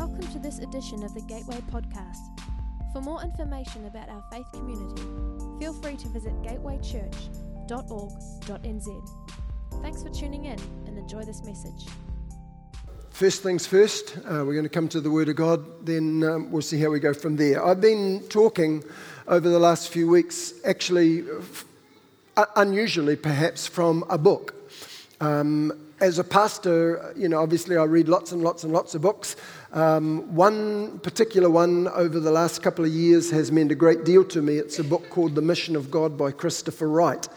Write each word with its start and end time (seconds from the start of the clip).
Welcome 0.00 0.32
to 0.32 0.38
this 0.38 0.60
edition 0.60 1.04
of 1.04 1.12
the 1.12 1.20
Gateway 1.20 1.60
Podcast. 1.70 2.40
For 2.94 3.02
more 3.02 3.22
information 3.22 3.84
about 3.84 4.08
our 4.08 4.24
faith 4.32 4.50
community, 4.50 5.02
feel 5.58 5.74
free 5.74 5.96
to 5.96 6.08
visit 6.08 6.32
gatewaychurch.org.nz. 6.40 9.10
Thanks 9.82 10.02
for 10.02 10.08
tuning 10.08 10.46
in 10.46 10.58
and 10.86 10.96
enjoy 10.96 11.24
this 11.24 11.44
message. 11.44 11.84
First 13.10 13.42
things 13.42 13.66
first, 13.66 14.16
uh, 14.16 14.42
we're 14.46 14.54
going 14.54 14.62
to 14.62 14.70
come 14.70 14.88
to 14.88 15.02
the 15.02 15.10
Word 15.10 15.28
of 15.28 15.36
God, 15.36 15.84
then 15.84 16.24
um, 16.24 16.50
we'll 16.50 16.62
see 16.62 16.80
how 16.80 16.88
we 16.88 16.98
go 16.98 17.12
from 17.12 17.36
there. 17.36 17.62
I've 17.62 17.82
been 17.82 18.20
talking 18.30 18.82
over 19.28 19.50
the 19.50 19.58
last 19.58 19.90
few 19.90 20.08
weeks, 20.08 20.54
actually, 20.64 21.24
uh, 22.38 22.46
unusually 22.56 23.16
perhaps, 23.16 23.66
from 23.66 24.02
a 24.08 24.16
book. 24.16 24.54
Um, 25.20 25.90
as 26.00 26.18
a 26.18 26.24
pastor, 26.24 27.12
you 27.16 27.28
know, 27.28 27.40
obviously 27.40 27.76
I 27.76 27.84
read 27.84 28.08
lots 28.08 28.32
and 28.32 28.42
lots 28.42 28.64
and 28.64 28.72
lots 28.72 28.94
of 28.94 29.02
books. 29.02 29.36
Um, 29.72 30.34
one 30.34 30.98
particular 30.98 31.48
one 31.48 31.86
over 31.88 32.18
the 32.18 32.32
last 32.32 32.62
couple 32.62 32.84
of 32.84 32.90
years 32.90 33.30
has 33.30 33.52
meant 33.52 33.70
a 33.70 33.76
great 33.76 34.04
deal 34.04 34.24
to 34.24 34.42
me. 34.42 34.56
It's 34.56 34.80
a 34.80 34.84
book 34.84 35.08
called 35.10 35.34
The 35.36 35.42
Mission 35.42 35.76
of 35.76 35.90
God 35.90 36.18
by 36.18 36.32
Christopher 36.32 36.88
Wright. 36.88 37.28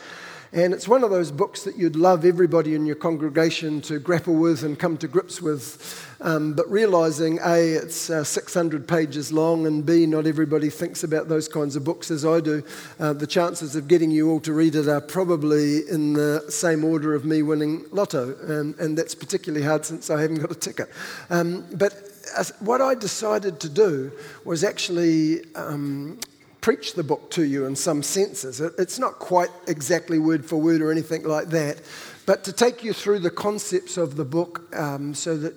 And 0.56 0.72
it's 0.72 0.88
one 0.88 1.04
of 1.04 1.10
those 1.10 1.32
books 1.32 1.64
that 1.64 1.78
you'd 1.78 1.96
love 1.96 2.26
everybody 2.26 2.76
in 2.76 2.86
your 2.86 2.96
congregation 2.96 3.82
to 3.82 3.98
grapple 3.98 4.36
with 4.36 4.62
and 4.62 4.78
come 4.78 4.98
to 4.98 5.08
grips 5.08 5.42
with. 5.42 6.08
Um, 6.22 6.54
but 6.54 6.70
realizing 6.70 7.40
A, 7.44 7.74
it's 7.74 8.12
uh, 8.12 8.24
600 8.24 8.88
pages 8.88 9.34
long, 9.34 9.66
and 9.66 9.84
B, 9.84 10.06
not 10.06 10.28
everybody 10.28 10.70
thinks 10.70 11.04
about 11.04 11.28
those 11.28 11.48
kinds 11.48 11.76
of 11.76 11.84
books 11.84 12.12
as 12.12 12.24
I 12.24 12.40
do, 12.40 12.64
uh, 13.00 13.14
the 13.14 13.26
chances 13.26 13.76
of 13.76 13.88
getting 13.88 14.12
you 14.12 14.30
all 14.30 14.40
to 14.42 14.54
read 14.54 14.76
it 14.76 14.88
are 14.88 15.02
probably 15.02 15.90
in 15.90 16.14
the 16.14 16.46
same 16.50 16.86
order 16.86 17.16
of 17.16 17.26
me 17.26 17.42
winning 17.42 17.86
lotto. 17.92 18.36
And, 18.42 18.78
and 18.78 18.96
that's 18.96 19.16
particularly 19.16 19.66
hard 19.66 19.86
since 19.86 20.12
I 20.12 20.22
haven't 20.22 20.38
got 20.38 20.52
a 20.52 20.56
ticket. 20.56 20.88
Um, 21.32 21.66
but 21.74 22.13
what 22.60 22.82
I 22.82 22.96
decided 22.96 23.60
to 23.62 23.70
do 23.70 24.12
was 24.46 24.64
actually 24.64 25.42
um, 25.56 26.20
preach 26.62 26.94
the 26.94 27.04
book 27.04 27.30
to 27.32 27.44
you 27.44 27.66
in 27.66 27.76
some 27.76 28.02
senses. 28.02 28.62
It's 28.62 28.98
not 28.98 29.20
quite 29.20 29.50
exactly 29.68 30.20
word 30.20 30.46
for 30.46 30.58
word 30.58 30.82
or 30.82 30.92
anything 30.92 31.24
like 31.24 31.48
that, 31.50 31.82
but 32.26 32.44
to 32.46 32.54
take 32.54 32.84
you 32.84 32.94
through 32.94 33.20
the 33.20 33.30
concepts 33.30 33.98
of 33.98 34.16
the 34.16 34.26
book 34.26 34.74
um, 34.76 35.14
so 35.14 35.36
that 35.38 35.54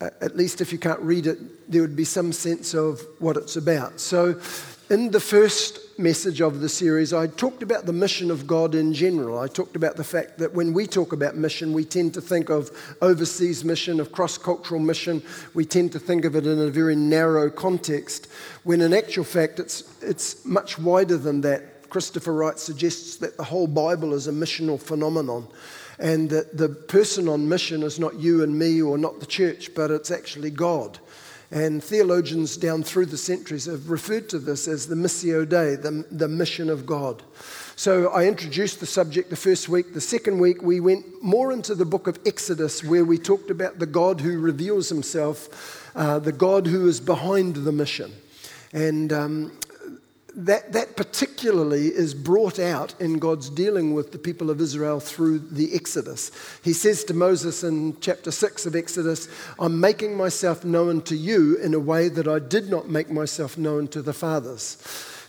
uh, 0.00 0.10
at 0.20 0.36
least 0.36 0.60
if 0.60 0.72
you 0.72 0.78
can't 0.78 1.00
read 1.00 1.26
it, 1.26 1.70
there 1.70 1.82
would 1.82 1.96
be 1.96 2.04
some 2.04 2.32
sense 2.32 2.74
of 2.74 3.00
what 3.18 3.36
it's 3.36 3.56
about. 3.56 4.00
So, 4.00 4.40
in 4.90 5.10
the 5.10 5.20
first 5.20 5.98
message 5.98 6.40
of 6.40 6.60
the 6.60 6.68
series, 6.68 7.12
I 7.12 7.26
talked 7.26 7.62
about 7.62 7.84
the 7.84 7.92
mission 7.92 8.30
of 8.30 8.46
God 8.46 8.74
in 8.74 8.94
general. 8.94 9.38
I 9.38 9.46
talked 9.46 9.76
about 9.76 9.96
the 9.96 10.04
fact 10.04 10.38
that 10.38 10.54
when 10.54 10.72
we 10.72 10.86
talk 10.86 11.12
about 11.12 11.36
mission, 11.36 11.74
we 11.74 11.84
tend 11.84 12.14
to 12.14 12.22
think 12.22 12.48
of 12.48 12.70
overseas 13.02 13.64
mission, 13.64 14.00
of 14.00 14.12
cross 14.12 14.38
cultural 14.38 14.80
mission. 14.80 15.22
We 15.52 15.66
tend 15.66 15.92
to 15.92 15.98
think 15.98 16.24
of 16.24 16.36
it 16.36 16.46
in 16.46 16.58
a 16.58 16.70
very 16.70 16.96
narrow 16.96 17.50
context, 17.50 18.28
when 18.64 18.80
in 18.80 18.94
actual 18.94 19.24
fact, 19.24 19.58
it's, 19.60 19.84
it's 20.02 20.44
much 20.46 20.78
wider 20.78 21.18
than 21.18 21.42
that. 21.42 21.90
Christopher 21.90 22.32
Wright 22.32 22.58
suggests 22.58 23.16
that 23.16 23.36
the 23.36 23.44
whole 23.44 23.66
Bible 23.66 24.14
is 24.14 24.26
a 24.26 24.32
missional 24.32 24.80
phenomenon 24.80 25.46
and 25.98 26.30
that 26.30 26.56
the 26.56 26.68
person 26.68 27.28
on 27.28 27.48
mission 27.48 27.82
is 27.82 27.98
not 27.98 28.14
you 28.14 28.42
and 28.42 28.58
me 28.58 28.80
or 28.80 28.96
not 28.96 29.20
the 29.20 29.26
church, 29.26 29.74
but 29.74 29.90
it's 29.90 30.10
actually 30.10 30.50
God. 30.50 30.98
And 31.50 31.82
theologians 31.82 32.58
down 32.58 32.82
through 32.82 33.06
the 33.06 33.16
centuries 33.16 33.64
have 33.64 33.88
referred 33.88 34.28
to 34.30 34.38
this 34.38 34.68
as 34.68 34.86
the 34.86 34.94
Missio 34.94 35.48
Dei, 35.48 35.76
the, 35.76 36.04
the 36.10 36.28
mission 36.28 36.68
of 36.68 36.84
God. 36.84 37.22
So 37.74 38.08
I 38.08 38.26
introduced 38.26 38.80
the 38.80 38.86
subject 38.86 39.30
the 39.30 39.36
first 39.36 39.68
week. 39.68 39.94
The 39.94 40.00
second 40.00 40.40
week, 40.40 40.62
we 40.62 40.80
went 40.80 41.22
more 41.22 41.52
into 41.52 41.74
the 41.74 41.86
book 41.86 42.06
of 42.06 42.18
Exodus, 42.26 42.84
where 42.84 43.04
we 43.04 43.16
talked 43.16 43.50
about 43.50 43.78
the 43.78 43.86
God 43.86 44.20
who 44.20 44.38
reveals 44.38 44.90
himself, 44.90 45.90
uh, 45.96 46.18
the 46.18 46.32
God 46.32 46.66
who 46.66 46.86
is 46.86 47.00
behind 47.00 47.54
the 47.56 47.72
mission. 47.72 48.12
And 48.74 49.10
um, 49.12 49.52
that, 50.38 50.72
that 50.72 50.96
particularly 50.96 51.88
is 51.88 52.14
brought 52.14 52.60
out 52.60 52.94
in 53.00 53.18
God's 53.18 53.50
dealing 53.50 53.92
with 53.92 54.12
the 54.12 54.18
people 54.18 54.50
of 54.50 54.60
Israel 54.60 55.00
through 55.00 55.40
the 55.40 55.74
Exodus. 55.74 56.30
He 56.62 56.72
says 56.72 57.02
to 57.04 57.14
Moses 57.14 57.64
in 57.64 57.98
chapter 58.00 58.30
6 58.30 58.64
of 58.64 58.76
Exodus, 58.76 59.28
I'm 59.58 59.80
making 59.80 60.16
myself 60.16 60.64
known 60.64 61.02
to 61.02 61.16
you 61.16 61.56
in 61.56 61.74
a 61.74 61.80
way 61.80 62.08
that 62.08 62.28
I 62.28 62.38
did 62.38 62.70
not 62.70 62.88
make 62.88 63.10
myself 63.10 63.58
known 63.58 63.88
to 63.88 64.00
the 64.00 64.12
fathers. 64.12 64.78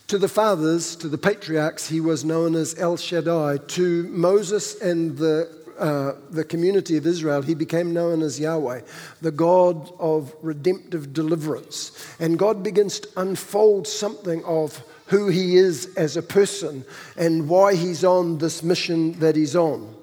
To 0.10 0.20
the 0.20 0.28
fathers, 0.28 0.96
to 0.98 1.08
the 1.08 1.18
patriarchs, 1.18 1.90
he 1.90 2.02
was 2.02 2.24
known 2.24 2.54
as 2.54 2.78
El 2.78 2.96
Shaddai. 2.96 3.58
To 3.58 4.04
Moses 4.10 4.80
and 4.80 5.18
the 5.18 5.58
uh, 5.80 6.14
the 6.30 6.44
community 6.44 6.98
of 6.98 7.08
Israel, 7.08 7.42
he 7.42 7.54
became 7.54 7.94
known 7.94 8.22
as 8.22 8.38
Yahweh, 8.38 8.82
the 9.22 9.32
God 9.32 9.90
of 9.98 10.36
redemptive 10.42 11.14
deliverance. 11.14 11.94
And 12.20 12.38
God 12.38 12.64
begins 12.64 13.00
to 13.00 13.10
unfold 13.16 13.88
something 13.88 14.44
of 14.44 14.84
who 15.10 15.28
he 15.28 15.58
is 15.58 15.94
as 15.98 16.18
a 16.18 16.22
person 16.22 16.86
and 17.18 17.50
why 17.50 17.76
he's 17.76 18.04
on 18.04 18.38
this 18.38 18.64
mission 18.64 19.14
that 19.20 19.36
he's 19.36 19.56
on. 19.56 19.96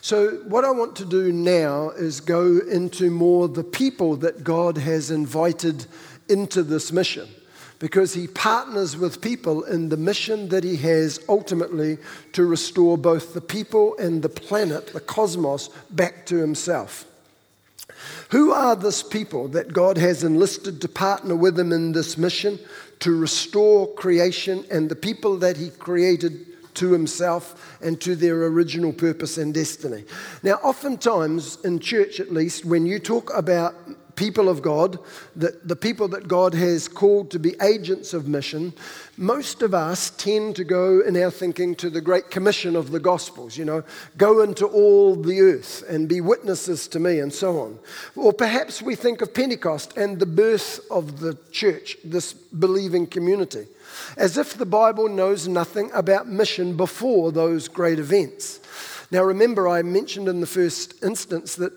So, 0.00 0.32
what 0.44 0.64
I 0.64 0.70
want 0.70 0.96
to 0.96 1.04
do 1.04 1.32
now 1.32 1.90
is 1.90 2.20
go 2.20 2.58
into 2.58 3.10
more 3.10 3.48
the 3.48 3.64
people 3.64 4.16
that 4.16 4.44
God 4.44 4.76
has 4.76 5.10
invited 5.10 5.86
into 6.28 6.62
this 6.62 6.92
mission 6.92 7.28
because 7.78 8.14
he 8.14 8.26
partners 8.26 8.96
with 8.96 9.20
people 9.20 9.64
in 9.64 9.88
the 9.88 9.96
mission 9.96 10.48
that 10.50 10.62
he 10.62 10.76
has 10.76 11.20
ultimately 11.28 11.98
to 12.32 12.44
restore 12.44 12.96
both 12.96 13.34
the 13.34 13.40
people 13.40 13.96
and 13.98 14.22
the 14.22 14.28
planet, 14.28 14.88
the 14.92 15.00
cosmos, 15.00 15.68
back 15.90 16.26
to 16.26 16.36
himself. 16.36 17.06
Who 18.30 18.52
are 18.52 18.76
this 18.76 19.02
people 19.02 19.48
that 19.48 19.72
God 19.72 19.98
has 19.98 20.24
enlisted 20.24 20.80
to 20.80 20.88
partner 20.88 21.36
with 21.36 21.58
him 21.58 21.72
in 21.72 21.92
this 21.92 22.16
mission? 22.16 22.58
To 23.00 23.18
restore 23.18 23.92
creation 23.94 24.64
and 24.70 24.88
the 24.88 24.96
people 24.96 25.36
that 25.38 25.56
he 25.56 25.70
created 25.70 26.46
to 26.74 26.92
himself 26.92 27.78
and 27.80 28.00
to 28.00 28.16
their 28.16 28.46
original 28.46 28.92
purpose 28.92 29.38
and 29.38 29.54
destiny. 29.54 30.04
Now, 30.42 30.54
oftentimes 30.54 31.58
in 31.64 31.78
church, 31.78 32.20
at 32.20 32.32
least, 32.32 32.64
when 32.64 32.86
you 32.86 32.98
talk 32.98 33.32
about 33.32 33.74
people 34.16 34.48
of 34.48 34.62
God, 34.62 34.98
the, 35.34 35.58
the 35.64 35.76
people 35.76 36.08
that 36.08 36.28
God 36.28 36.54
has 36.54 36.88
called 36.88 37.30
to 37.32 37.38
be 37.38 37.54
agents 37.60 38.14
of 38.14 38.28
mission, 38.28 38.72
most 39.16 39.62
of 39.62 39.74
us 39.74 40.10
tend 40.10 40.56
to 40.56 40.64
go 40.64 41.00
in 41.00 41.16
our 41.16 41.30
thinking 41.30 41.74
to 41.76 41.90
the 41.90 42.00
Great 42.00 42.30
Commission 42.30 42.76
of 42.76 42.90
the 42.90 43.00
Gospels, 43.00 43.56
you 43.56 43.64
know, 43.64 43.84
go 44.16 44.42
into 44.42 44.66
all 44.66 45.14
the 45.14 45.40
earth 45.40 45.84
and 45.88 46.08
be 46.08 46.20
witnesses 46.20 46.88
to 46.88 46.98
me 46.98 47.20
and 47.20 47.32
so 47.32 47.60
on. 47.60 47.78
Or 48.16 48.32
perhaps 48.32 48.82
we 48.82 48.94
think 48.94 49.20
of 49.22 49.34
Pentecost 49.34 49.96
and 49.96 50.18
the 50.18 50.26
birth 50.26 50.80
of 50.90 51.20
the 51.20 51.36
church, 51.52 51.96
this 52.04 52.32
believing 52.32 53.06
community, 53.06 53.66
as 54.16 54.36
if 54.36 54.54
the 54.54 54.66
Bible 54.66 55.08
knows 55.08 55.46
nothing 55.46 55.90
about 55.92 56.28
mission 56.28 56.76
before 56.76 57.30
those 57.32 57.68
great 57.68 57.98
events. 57.98 58.60
Now, 59.10 59.22
remember, 59.22 59.68
I 59.68 59.82
mentioned 59.82 60.28
in 60.28 60.40
the 60.40 60.46
first 60.46 61.02
instance 61.04 61.54
that 61.56 61.72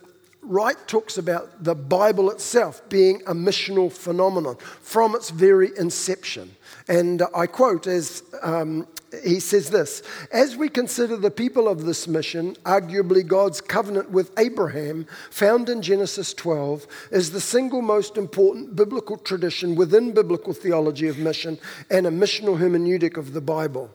Wright 0.47 0.77
talks 0.87 1.17
about 1.17 1.63
the 1.63 1.75
Bible 1.75 2.31
itself 2.31 2.81
being 2.89 3.21
a 3.27 3.33
missional 3.33 3.91
phenomenon 3.91 4.55
from 4.81 5.15
its 5.15 5.29
very 5.29 5.77
inception. 5.77 6.55
And 6.87 7.21
I 7.35 7.47
quote 7.47 7.85
as 7.85 8.23
um, 8.41 8.87
he 9.23 9.39
says 9.39 9.69
this 9.69 10.03
As 10.31 10.55
we 10.55 10.69
consider 10.69 11.15
the 11.15 11.31
people 11.31 11.67
of 11.67 11.85
this 11.85 12.07
mission, 12.07 12.55
arguably 12.63 13.25
God's 13.25 13.61
covenant 13.61 14.11
with 14.11 14.37
Abraham, 14.37 15.07
found 15.29 15.69
in 15.69 15.81
Genesis 15.81 16.33
12, 16.33 16.87
is 17.11 17.31
the 17.31 17.41
single 17.41 17.81
most 17.81 18.17
important 18.17 18.75
biblical 18.75 19.17
tradition 19.17 19.75
within 19.75 20.11
biblical 20.13 20.53
theology 20.53 21.07
of 21.07 21.17
mission 21.17 21.57
and 21.89 22.05
a 22.05 22.11
missional 22.11 22.59
hermeneutic 22.59 23.17
of 23.17 23.33
the 23.33 23.41
Bible. 23.41 23.91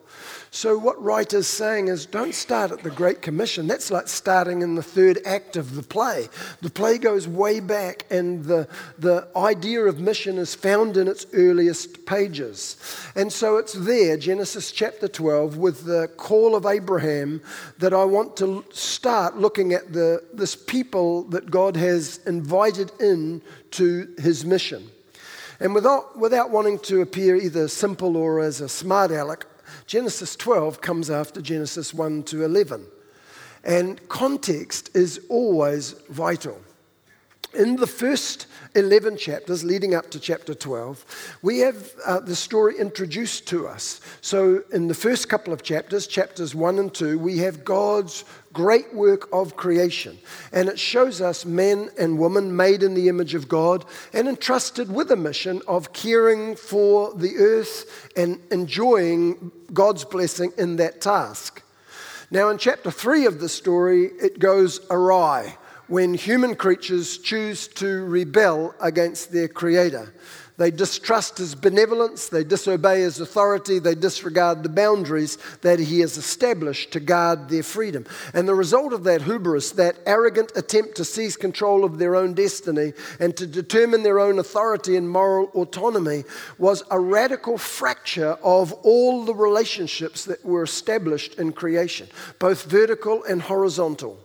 So, 0.54 0.76
what 0.76 1.02
Wright 1.02 1.32
is 1.32 1.46
saying 1.46 1.88
is 1.88 2.04
don't 2.04 2.34
start 2.34 2.72
at 2.72 2.82
the 2.82 2.90
Great 2.90 3.22
Commission. 3.22 3.66
That's 3.66 3.90
like 3.90 4.06
starting 4.06 4.60
in 4.60 4.74
the 4.74 4.82
third 4.82 5.18
act 5.24 5.56
of 5.56 5.74
the 5.74 5.82
play. 5.82 6.28
The 6.60 6.68
play 6.68 6.98
goes 6.98 7.26
way 7.26 7.58
back, 7.60 8.04
and 8.10 8.44
the, 8.44 8.68
the 8.98 9.28
idea 9.34 9.80
of 9.84 9.98
mission 9.98 10.36
is 10.36 10.54
found 10.54 10.98
in 10.98 11.08
its 11.08 11.24
earliest 11.32 12.04
pages. 12.04 12.76
And 13.16 13.32
so, 13.32 13.56
it's 13.56 13.72
there, 13.72 14.18
Genesis 14.18 14.72
chapter 14.72 15.01
12, 15.08 15.56
with 15.56 15.84
the 15.84 16.08
call 16.16 16.54
of 16.54 16.66
Abraham, 16.66 17.42
that 17.78 17.92
I 17.92 18.04
want 18.04 18.36
to 18.38 18.64
start 18.70 19.36
looking 19.36 19.72
at 19.72 19.92
the, 19.92 20.22
this 20.32 20.54
people 20.56 21.24
that 21.24 21.50
God 21.50 21.76
has 21.76 22.18
invited 22.26 22.92
in 23.00 23.42
to 23.72 24.08
his 24.18 24.44
mission. 24.44 24.90
And 25.60 25.74
without, 25.74 26.18
without 26.18 26.50
wanting 26.50 26.78
to 26.80 27.02
appear 27.02 27.36
either 27.36 27.68
simple 27.68 28.16
or 28.16 28.40
as 28.40 28.60
a 28.60 28.68
smart 28.68 29.10
aleck, 29.10 29.46
Genesis 29.86 30.36
12 30.36 30.80
comes 30.80 31.10
after 31.10 31.40
Genesis 31.40 31.94
1 31.94 32.24
to 32.24 32.44
11. 32.44 32.84
And 33.64 34.08
context 34.08 34.90
is 34.94 35.20
always 35.28 35.92
vital. 36.08 36.60
In 37.54 37.76
the 37.76 37.86
first 37.86 38.46
11 38.74 39.18
chapters 39.18 39.62
leading 39.62 39.94
up 39.94 40.10
to 40.12 40.18
chapter 40.18 40.54
12, 40.54 41.36
we 41.42 41.58
have 41.58 41.92
uh, 42.06 42.20
the 42.20 42.34
story 42.34 42.78
introduced 42.78 43.46
to 43.48 43.68
us. 43.68 44.00
So, 44.22 44.62
in 44.72 44.88
the 44.88 44.94
first 44.94 45.28
couple 45.28 45.52
of 45.52 45.62
chapters, 45.62 46.06
chapters 46.06 46.54
1 46.54 46.78
and 46.78 46.94
2, 46.94 47.18
we 47.18 47.38
have 47.38 47.62
God's 47.62 48.24
great 48.54 48.94
work 48.94 49.28
of 49.34 49.54
creation. 49.54 50.16
And 50.50 50.70
it 50.70 50.78
shows 50.78 51.20
us 51.20 51.44
men 51.44 51.90
and 51.98 52.18
women 52.18 52.56
made 52.56 52.82
in 52.82 52.94
the 52.94 53.10
image 53.10 53.34
of 53.34 53.48
God 53.48 53.84
and 54.14 54.28
entrusted 54.28 54.90
with 54.90 55.10
a 55.10 55.16
mission 55.16 55.60
of 55.68 55.92
caring 55.92 56.56
for 56.56 57.12
the 57.12 57.36
earth 57.36 58.10
and 58.16 58.40
enjoying 58.50 59.52
God's 59.74 60.06
blessing 60.06 60.54
in 60.56 60.76
that 60.76 61.02
task. 61.02 61.62
Now, 62.30 62.48
in 62.48 62.56
chapter 62.56 62.90
3 62.90 63.26
of 63.26 63.40
the 63.40 63.48
story, 63.50 64.06
it 64.06 64.38
goes 64.38 64.80
awry 64.88 65.58
when 65.88 66.14
human 66.14 66.54
creatures 66.54 67.18
choose 67.18 67.68
to 67.68 68.04
rebel 68.04 68.74
against 68.80 69.32
their 69.32 69.48
Creator. 69.48 70.12
They 70.58 70.70
distrust 70.70 71.38
His 71.38 71.54
benevolence, 71.54 72.28
they 72.28 72.44
disobey 72.44 73.00
His 73.00 73.20
authority, 73.20 73.78
they 73.78 73.94
disregard 73.94 74.62
the 74.62 74.68
boundaries 74.68 75.38
that 75.62 75.78
He 75.80 76.00
has 76.00 76.16
established 76.16 76.92
to 76.92 77.00
guard 77.00 77.48
their 77.48 77.62
freedom. 77.62 78.04
And 78.34 78.46
the 78.46 78.54
result 78.54 78.92
of 78.92 79.04
that 79.04 79.22
hubris, 79.22 79.72
that 79.72 79.98
arrogant 80.06 80.52
attempt 80.54 80.96
to 80.96 81.04
seize 81.04 81.36
control 81.36 81.84
of 81.84 81.98
their 81.98 82.14
own 82.14 82.34
destiny 82.34 82.92
and 83.18 83.36
to 83.38 83.46
determine 83.46 84.02
their 84.02 84.20
own 84.20 84.38
authority 84.38 84.96
and 84.96 85.08
moral 85.08 85.46
autonomy, 85.54 86.24
was 86.58 86.82
a 86.90 87.00
radical 87.00 87.56
fracture 87.56 88.36
of 88.44 88.72
all 88.84 89.24
the 89.24 89.34
relationships 89.34 90.26
that 90.26 90.44
were 90.44 90.62
established 90.62 91.34
in 91.36 91.52
creation, 91.52 92.08
both 92.38 92.64
vertical 92.64 93.24
and 93.24 93.42
horizontal. 93.42 94.18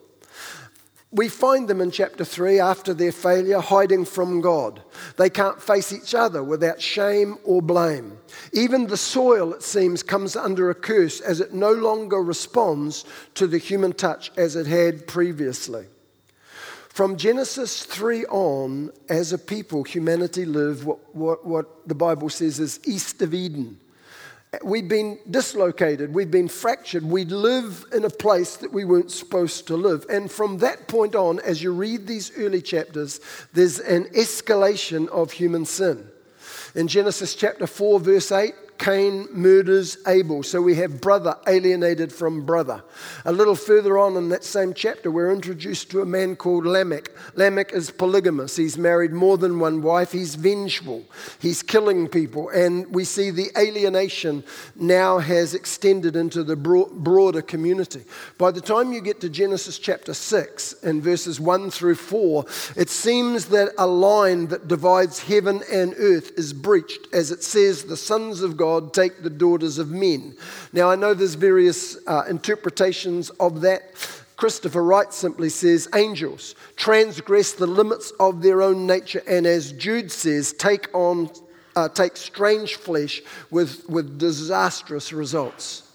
We 1.18 1.30
find 1.30 1.68
them 1.68 1.82
in 1.82 1.90
chapter 1.90 2.24
3 2.24 2.60
after 2.60 2.94
their 2.94 3.12
failure, 3.12 3.60
hiding 3.60 4.06
from 4.06 4.40
God. 4.40 4.84
They 5.18 5.32
can't 5.32 5.60
face 5.60 5.92
each 5.92 6.14
other 6.14 6.44
without 6.44 6.80
shame 6.80 7.40
or 7.44 7.60
blame. 7.60 8.20
Even 8.54 8.86
the 8.86 8.98
soil, 8.98 9.52
it 9.54 9.64
seems, 9.64 10.04
comes 10.04 10.36
under 10.36 10.70
a 10.70 10.76
curse 10.76 11.20
as 11.20 11.42
it 11.42 11.56
no 11.56 11.72
longer 11.72 12.22
responds 12.22 13.04
to 13.34 13.48
the 13.48 13.58
human 13.58 13.94
touch 13.94 14.32
as 14.38 14.56
it 14.56 14.68
had 14.68 15.08
previously. 15.08 15.88
From 16.90 17.18
Genesis 17.18 17.84
3 17.84 18.26
on, 18.26 18.92
as 19.10 19.34
a 19.34 19.40
people, 19.40 19.84
humanity 19.84 20.46
lived 20.46 20.84
what, 20.84 21.16
what, 21.16 21.44
what 21.44 21.88
the 21.88 21.96
Bible 21.96 22.30
says 22.30 22.60
is 22.60 22.80
east 22.86 23.24
of 23.24 23.34
Eden 23.34 23.80
We've 24.64 24.88
been 24.88 25.20
dislocated, 25.30 26.14
we've 26.14 26.32
been 26.32 26.48
fractured, 26.48 27.04
we 27.04 27.26
live 27.26 27.86
in 27.92 28.06
a 28.06 28.10
place 28.10 28.56
that 28.58 28.72
we 28.72 28.86
weren't 28.86 29.12
supposed 29.12 29.68
to 29.68 29.76
live. 29.76 30.06
And 30.10 30.32
from 30.32 30.60
that 30.60 30.88
point 30.88 31.16
on, 31.16 31.42
as 31.42 31.62
you 31.62 31.74
read 31.74 32.08
these 32.08 32.32
early 32.38 32.62
chapters, 32.62 33.20
there's 33.52 33.80
an 33.80 34.06
escalation 34.06 35.10
of 35.10 35.34
human 35.34 35.66
sin. 35.66 36.08
In 36.76 36.88
Genesis 36.88 37.36
chapter 37.36 37.68
4, 37.68 38.00
verse 38.00 38.32
8, 38.32 38.54
Cain 38.78 39.28
murders 39.32 39.98
Abel. 40.08 40.44
So 40.44 40.62
we 40.62 40.76
have 40.76 41.02
brother 41.02 41.36
alienated 41.48 42.14
from 42.14 42.46
brother. 42.46 42.84
A 43.26 43.32
little 43.32 43.56
further 43.56 43.98
on 43.98 44.16
in 44.16 44.30
that 44.30 44.44
same 44.44 44.74
chapter, 44.74 45.12
we're 45.12 45.32
introduced 45.32 45.90
to 45.92 46.02
a 46.02 46.06
man 46.06 46.36
called 46.36 46.66
Lamech. 46.66 47.12
Lamech 47.36 47.74
is 47.74 47.92
polygamous. 47.92 48.56
He's 48.56 48.78
married 48.78 49.12
more 49.12 49.38
than 49.38 49.60
one 49.60 49.82
wife. 49.82 50.12
He's 50.12 50.36
vengeful. 50.36 51.06
He's 51.40 51.64
killing 51.64 52.08
people. 52.08 52.50
And 52.50 52.94
we 52.94 53.04
see 53.04 53.32
the 53.32 53.50
alienation 53.58 54.44
now 54.76 55.20
has 55.20 55.54
extended 55.54 56.16
into 56.16 56.44
the 56.44 56.56
broader 56.56 57.42
community. 57.42 58.04
By 58.38 58.52
the 58.52 58.62
time 58.62 58.94
you 58.94 59.02
get 59.02 59.22
to 59.22 59.30
Genesis 59.30 59.80
chapter 59.80 60.14
6 60.14 60.84
and 60.84 61.02
verses 61.02 61.40
1 61.40 61.72
through 61.72 61.96
4, 61.96 62.46
it 62.76 62.90
seems 62.90 63.46
that 63.46 63.74
a 63.78 63.88
line 63.88 64.48
that 64.48 64.68
divides 64.68 65.20
heaven 65.20 65.62
and 65.72 65.94
earth 65.98 66.32
is 66.38 66.54
breached 66.54 67.08
as 67.14 67.32
it 67.32 67.44
says, 67.44 67.84
The 67.84 67.98
sons 67.98 68.42
of 68.42 68.58
God 68.58 68.67
God 68.68 68.94
take 68.94 69.24
the 69.24 69.30
daughters 69.30 69.78
of 69.78 69.92
men. 69.92 70.36
Now, 70.74 70.92
I 70.92 70.98
know 70.98 71.14
there's 71.14 71.36
various 71.36 71.98
uh, 72.06 72.26
interpretations 72.30 73.30
of 73.40 73.62
that. 73.62 73.82
Christopher 74.36 74.84
Wright 74.84 75.14
simply 75.14 75.48
says, 75.48 75.88
Angels 75.96 76.54
transgress 76.76 77.54
the 77.54 77.66
limits 77.66 78.12
of 78.20 78.42
their 78.42 78.62
own 78.62 78.86
nature, 78.86 79.24
and 79.26 79.48
as 79.48 79.72
Jude 79.72 80.12
says, 80.12 80.52
take 80.52 80.94
on, 80.94 81.30
uh, 81.78 81.88
take 81.88 82.18
strange 82.18 82.76
flesh 82.76 83.22
with, 83.52 83.88
with 83.88 84.20
disastrous 84.20 85.14
results. 85.14 85.87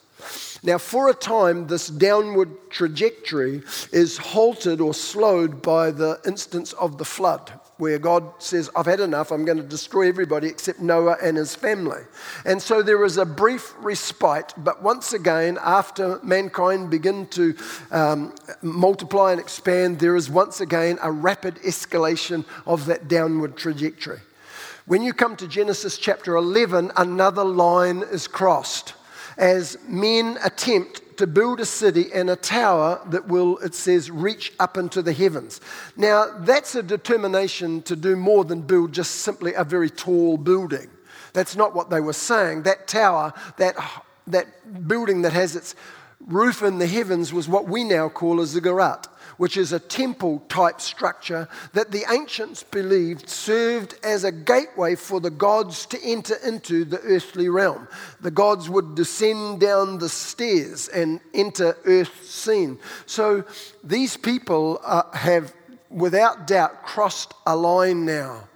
Now, 0.64 0.78
for 0.78 1.08
a 1.08 1.14
time, 1.14 1.66
this 1.66 1.88
downward 1.88 2.70
trajectory 2.70 3.62
is 3.90 4.16
halted 4.16 4.80
or 4.80 4.94
slowed 4.94 5.60
by 5.60 5.90
the 5.90 6.20
instance 6.24 6.72
of 6.74 6.98
the 6.98 7.04
flood 7.04 7.52
where 7.78 7.98
God 7.98 8.30
says, 8.38 8.70
I've 8.76 8.86
had 8.86 9.00
enough, 9.00 9.32
I'm 9.32 9.44
going 9.44 9.56
to 9.56 9.64
destroy 9.64 10.08
everybody 10.08 10.46
except 10.46 10.78
Noah 10.78 11.16
and 11.20 11.36
his 11.36 11.56
family. 11.56 12.02
And 12.44 12.62
so 12.62 12.80
there 12.80 13.04
is 13.04 13.16
a 13.16 13.26
brief 13.26 13.74
respite, 13.78 14.54
but 14.56 14.84
once 14.84 15.12
again, 15.12 15.58
after 15.60 16.20
mankind 16.22 16.90
begin 16.90 17.26
to 17.28 17.56
um, 17.90 18.36
multiply 18.62 19.32
and 19.32 19.40
expand, 19.40 19.98
there 19.98 20.14
is 20.14 20.30
once 20.30 20.60
again 20.60 20.96
a 21.02 21.10
rapid 21.10 21.56
escalation 21.56 22.44
of 22.66 22.86
that 22.86 23.08
downward 23.08 23.56
trajectory. 23.56 24.20
When 24.86 25.02
you 25.02 25.12
come 25.12 25.34
to 25.36 25.48
Genesis 25.48 25.98
chapter 25.98 26.36
11, 26.36 26.92
another 26.96 27.42
line 27.42 28.04
is 28.12 28.28
crossed 28.28 28.94
as 29.36 29.76
men 29.88 30.38
attempt 30.44 31.16
to 31.18 31.26
build 31.26 31.60
a 31.60 31.66
city 31.66 32.12
and 32.12 32.30
a 32.30 32.36
tower 32.36 33.00
that 33.06 33.28
will, 33.28 33.58
it 33.58 33.74
says, 33.74 34.10
reach 34.10 34.52
up 34.58 34.76
into 34.76 35.02
the 35.02 35.12
heavens. 35.12 35.60
Now, 35.96 36.38
that's 36.40 36.74
a 36.74 36.82
determination 36.82 37.82
to 37.82 37.96
do 37.96 38.16
more 38.16 38.44
than 38.44 38.62
build 38.62 38.92
just 38.92 39.16
simply 39.16 39.54
a 39.54 39.64
very 39.64 39.90
tall 39.90 40.36
building. 40.36 40.90
That's 41.32 41.56
not 41.56 41.74
what 41.74 41.90
they 41.90 42.00
were 42.00 42.12
saying. 42.12 42.62
That 42.62 42.88
tower, 42.88 43.32
that, 43.56 43.76
that 44.26 44.88
building 44.88 45.22
that 45.22 45.32
has 45.32 45.56
its 45.56 45.74
roof 46.26 46.62
in 46.62 46.78
the 46.78 46.86
heavens, 46.86 47.32
was 47.32 47.48
what 47.48 47.68
we 47.68 47.84
now 47.84 48.08
call 48.08 48.40
a 48.40 48.46
ziggurat 48.46 49.08
which 49.36 49.56
is 49.56 49.72
a 49.72 49.80
temple 49.80 50.40
type 50.48 50.80
structure 50.80 51.48
that 51.72 51.90
the 51.90 52.04
ancients 52.10 52.62
believed 52.62 53.28
served 53.28 53.94
as 54.04 54.24
a 54.24 54.32
gateway 54.32 54.94
for 54.94 55.20
the 55.20 55.30
gods 55.30 55.86
to 55.86 56.00
enter 56.04 56.36
into 56.44 56.84
the 56.84 57.00
earthly 57.00 57.48
realm. 57.48 57.88
The 58.20 58.30
gods 58.30 58.68
would 58.68 58.94
descend 58.94 59.60
down 59.60 59.98
the 59.98 60.08
stairs 60.08 60.88
and 60.88 61.20
enter 61.34 61.76
earth's 61.84 62.30
scene. 62.30 62.78
So 63.06 63.44
these 63.82 64.16
people 64.16 64.80
uh, 64.84 65.10
have, 65.12 65.52
without 65.90 66.46
doubt, 66.46 66.84
crossed 66.84 67.34
a 67.46 67.56
line 67.56 68.04
now. 68.04 68.48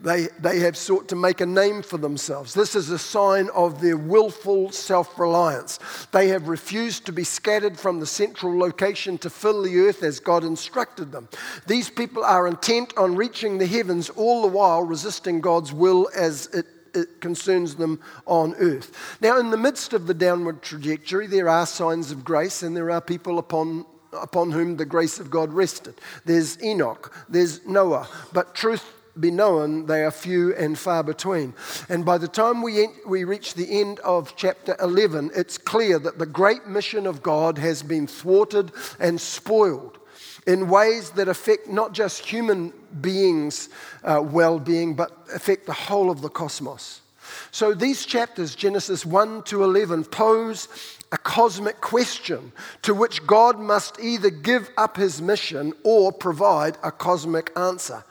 They, 0.00 0.28
they 0.38 0.60
have 0.60 0.76
sought 0.76 1.08
to 1.08 1.16
make 1.16 1.40
a 1.40 1.46
name 1.46 1.82
for 1.82 1.98
themselves. 1.98 2.54
This 2.54 2.76
is 2.76 2.90
a 2.90 2.98
sign 2.98 3.48
of 3.52 3.80
their 3.80 3.96
willful 3.96 4.70
self 4.70 5.18
reliance. 5.18 5.80
They 6.12 6.28
have 6.28 6.46
refused 6.46 7.06
to 7.06 7.12
be 7.12 7.24
scattered 7.24 7.78
from 7.78 7.98
the 7.98 8.06
central 8.06 8.56
location 8.56 9.18
to 9.18 9.30
fill 9.30 9.62
the 9.62 9.80
earth 9.80 10.04
as 10.04 10.20
God 10.20 10.44
instructed 10.44 11.10
them. 11.10 11.28
These 11.66 11.90
people 11.90 12.22
are 12.22 12.46
intent 12.46 12.96
on 12.96 13.16
reaching 13.16 13.58
the 13.58 13.66
heavens, 13.66 14.08
all 14.10 14.42
the 14.42 14.48
while 14.48 14.82
resisting 14.82 15.40
God's 15.40 15.72
will 15.72 16.08
as 16.14 16.46
it 16.54 16.66
it 16.94 17.20
concerns 17.20 17.76
them 17.76 18.00
on 18.26 18.54
earth. 18.54 19.18
Now, 19.20 19.38
in 19.38 19.50
the 19.50 19.58
midst 19.58 19.92
of 19.92 20.06
the 20.06 20.14
downward 20.14 20.62
trajectory, 20.62 21.26
there 21.26 21.48
are 21.48 21.66
signs 21.66 22.10
of 22.10 22.24
grace 22.24 22.62
and 22.62 22.74
there 22.74 22.90
are 22.90 23.00
people 23.00 23.38
upon, 23.38 23.84
upon 24.12 24.50
whom 24.50 24.78
the 24.78 24.86
grace 24.86 25.20
of 25.20 25.30
God 25.30 25.52
rested. 25.52 26.00
There's 26.24 26.60
Enoch, 26.62 27.14
there's 27.28 27.64
Noah, 27.66 28.08
but 28.32 28.54
truth 28.54 28.97
be 29.20 29.30
known, 29.30 29.86
they 29.86 30.04
are 30.04 30.10
few 30.10 30.54
and 30.54 30.78
far 30.78 31.02
between. 31.02 31.54
And 31.88 32.04
by 32.04 32.18
the 32.18 32.28
time 32.28 32.62
we, 32.62 32.84
en- 32.84 32.94
we 33.06 33.24
reach 33.24 33.54
the 33.54 33.80
end 33.80 34.00
of 34.00 34.34
chapter 34.36 34.76
11, 34.80 35.30
it's 35.34 35.58
clear 35.58 35.98
that 35.98 36.18
the 36.18 36.26
great 36.26 36.66
mission 36.66 37.06
of 37.06 37.22
God 37.22 37.58
has 37.58 37.82
been 37.82 38.06
thwarted 38.06 38.72
and 38.98 39.20
spoiled 39.20 39.98
in 40.46 40.68
ways 40.68 41.10
that 41.10 41.28
affect 41.28 41.68
not 41.68 41.92
just 41.92 42.24
human 42.24 42.72
beings' 43.00 43.68
uh, 44.02 44.22
well 44.24 44.58
being, 44.58 44.94
but 44.94 45.12
affect 45.34 45.66
the 45.66 45.72
whole 45.72 46.10
of 46.10 46.22
the 46.22 46.30
cosmos. 46.30 47.02
So 47.50 47.74
these 47.74 48.06
chapters, 48.06 48.54
Genesis 48.54 49.04
1 49.04 49.42
to 49.44 49.62
11, 49.62 50.04
pose 50.04 50.68
a 51.12 51.18
cosmic 51.18 51.80
question 51.80 52.52
to 52.82 52.94
which 52.94 53.26
God 53.26 53.58
must 53.58 53.98
either 54.00 54.30
give 54.30 54.70
up 54.76 54.96
his 54.96 55.22
mission 55.22 55.72
or 55.82 56.12
provide 56.12 56.76
a 56.82 56.90
cosmic 56.90 57.50
answer. 57.56 58.04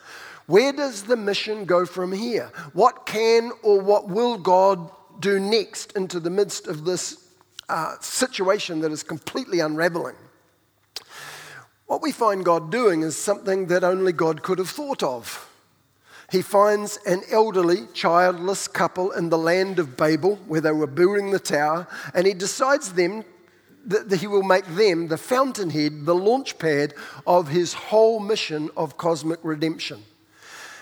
Where 0.47 0.71
does 0.71 1.03
the 1.03 1.17
mission 1.17 1.65
go 1.65 1.85
from 1.85 2.13
here? 2.13 2.51
What 2.73 3.05
can 3.05 3.51
or 3.63 3.81
what 3.81 4.07
will 4.07 4.37
God 4.37 4.89
do 5.19 5.39
next 5.39 5.91
into 5.97 6.19
the 6.19 6.29
midst 6.29 6.67
of 6.67 6.85
this 6.85 7.27
uh, 7.67 7.95
situation 7.99 8.79
that 8.79 8.91
is 8.91 9.03
completely 9.03 9.59
unraveling? 9.59 10.15
What 11.85 12.01
we 12.01 12.13
find 12.13 12.45
God 12.45 12.71
doing 12.71 13.01
is 13.01 13.17
something 13.17 13.67
that 13.67 13.83
only 13.83 14.13
God 14.13 14.41
could 14.41 14.57
have 14.57 14.69
thought 14.69 15.03
of. 15.03 15.49
He 16.31 16.41
finds 16.41 16.97
an 17.05 17.23
elderly, 17.31 17.87
childless 17.93 18.67
couple 18.67 19.11
in 19.11 19.29
the 19.29 19.37
land 19.37 19.79
of 19.79 19.95
Babel 19.95 20.37
where 20.47 20.61
they 20.61 20.71
were 20.71 20.87
building 20.87 21.31
the 21.31 21.39
tower, 21.39 21.87
and 22.13 22.25
he 22.27 22.33
decides 22.33 22.93
them 22.93 23.23
that 23.85 24.19
he 24.19 24.27
will 24.27 24.43
make 24.43 24.65
them 24.65 25.07
the 25.07 25.17
fountainhead, 25.17 26.05
the 26.05 26.15
launch 26.15 26.59
pad 26.59 26.93
of 27.25 27.47
his 27.47 27.73
whole 27.73 28.19
mission 28.19 28.69
of 28.75 28.97
cosmic 28.97 29.39
redemption. 29.43 30.03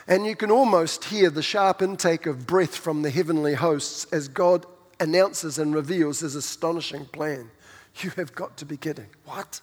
And 0.07 0.25
you 0.25 0.35
can 0.35 0.51
almost 0.51 1.05
hear 1.05 1.29
the 1.29 1.41
sharp 1.41 1.81
intake 1.81 2.25
of 2.25 2.45
breath 2.45 2.75
from 2.75 3.01
the 3.01 3.09
heavenly 3.09 3.55
hosts 3.55 4.05
as 4.12 4.27
God 4.27 4.65
announces 5.00 5.57
and 5.57 5.74
reveals 5.74 6.19
his 6.19 6.35
astonishing 6.35 7.05
plan. 7.05 7.50
You 8.01 8.12
have 8.12 8.35
got 8.35 8.57
to 8.57 8.65
be 8.65 8.77
kidding. 8.77 9.07
What? 9.25 9.62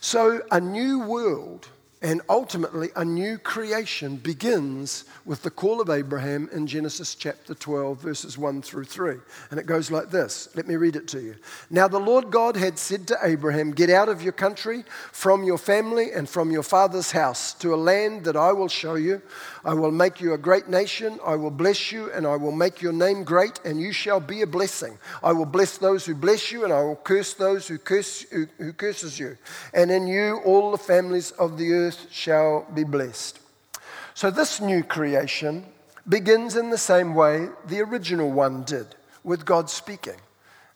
So, 0.00 0.42
a 0.50 0.60
new 0.60 1.00
world 1.00 1.68
and 2.02 2.22
ultimately, 2.30 2.88
a 2.96 3.04
new 3.04 3.36
creation 3.36 4.16
begins 4.16 5.04
with 5.26 5.42
the 5.42 5.50
call 5.50 5.82
of 5.82 5.90
Abraham 5.90 6.48
in 6.50 6.66
Genesis 6.66 7.14
chapter 7.14 7.54
12, 7.54 8.00
verses 8.00 8.38
1 8.38 8.62
through 8.62 8.84
3. 8.84 9.16
And 9.50 9.60
it 9.60 9.66
goes 9.66 9.90
like 9.90 10.10
this. 10.10 10.48
Let 10.54 10.66
me 10.66 10.76
read 10.76 10.96
it 10.96 11.06
to 11.08 11.20
you. 11.20 11.34
Now, 11.68 11.88
the 11.88 12.00
Lord 12.00 12.30
God 12.30 12.56
had 12.56 12.78
said 12.78 13.06
to 13.08 13.18
Abraham, 13.22 13.72
Get 13.72 13.90
out 13.90 14.08
of 14.08 14.22
your 14.22 14.32
country, 14.32 14.84
from 15.12 15.44
your 15.44 15.58
family, 15.58 16.12
and 16.12 16.26
from 16.26 16.50
your 16.50 16.62
father's 16.62 17.10
house 17.10 17.52
to 17.54 17.74
a 17.74 17.76
land 17.76 18.24
that 18.24 18.36
I 18.36 18.50
will 18.52 18.68
show 18.68 18.94
you. 18.94 19.20
I 19.62 19.74
will 19.74 19.90
make 19.90 20.22
you 20.22 20.32
a 20.32 20.38
great 20.38 20.70
nation. 20.70 21.20
I 21.22 21.36
will 21.36 21.50
bless 21.50 21.92
you, 21.92 22.10
and 22.12 22.26
I 22.26 22.36
will 22.36 22.52
make 22.52 22.80
your 22.80 22.94
name 22.94 23.24
great, 23.24 23.60
and 23.66 23.78
you 23.78 23.92
shall 23.92 24.20
be 24.20 24.40
a 24.40 24.46
blessing. 24.46 24.98
I 25.22 25.32
will 25.32 25.44
bless 25.44 25.76
those 25.76 26.06
who 26.06 26.14
bless 26.14 26.50
you, 26.50 26.64
and 26.64 26.72
I 26.72 26.82
will 26.82 26.96
curse 26.96 27.34
those 27.34 27.68
who, 27.68 27.76
curse, 27.76 28.22
who, 28.22 28.46
who 28.56 28.72
curses 28.72 29.18
you. 29.18 29.36
And 29.74 29.90
in 29.90 30.06
you, 30.06 30.40
all 30.46 30.70
the 30.70 30.78
families 30.78 31.32
of 31.32 31.58
the 31.58 31.89
earth 31.90 32.06
shall 32.10 32.66
be 32.72 32.84
blessed. 32.84 33.40
So, 34.14 34.30
this 34.30 34.60
new 34.60 34.82
creation 34.84 35.64
begins 36.08 36.56
in 36.56 36.70
the 36.70 36.78
same 36.78 37.14
way 37.14 37.48
the 37.66 37.80
original 37.80 38.30
one 38.30 38.62
did, 38.62 38.86
with 39.24 39.44
God 39.44 39.68
speaking. 39.68 40.20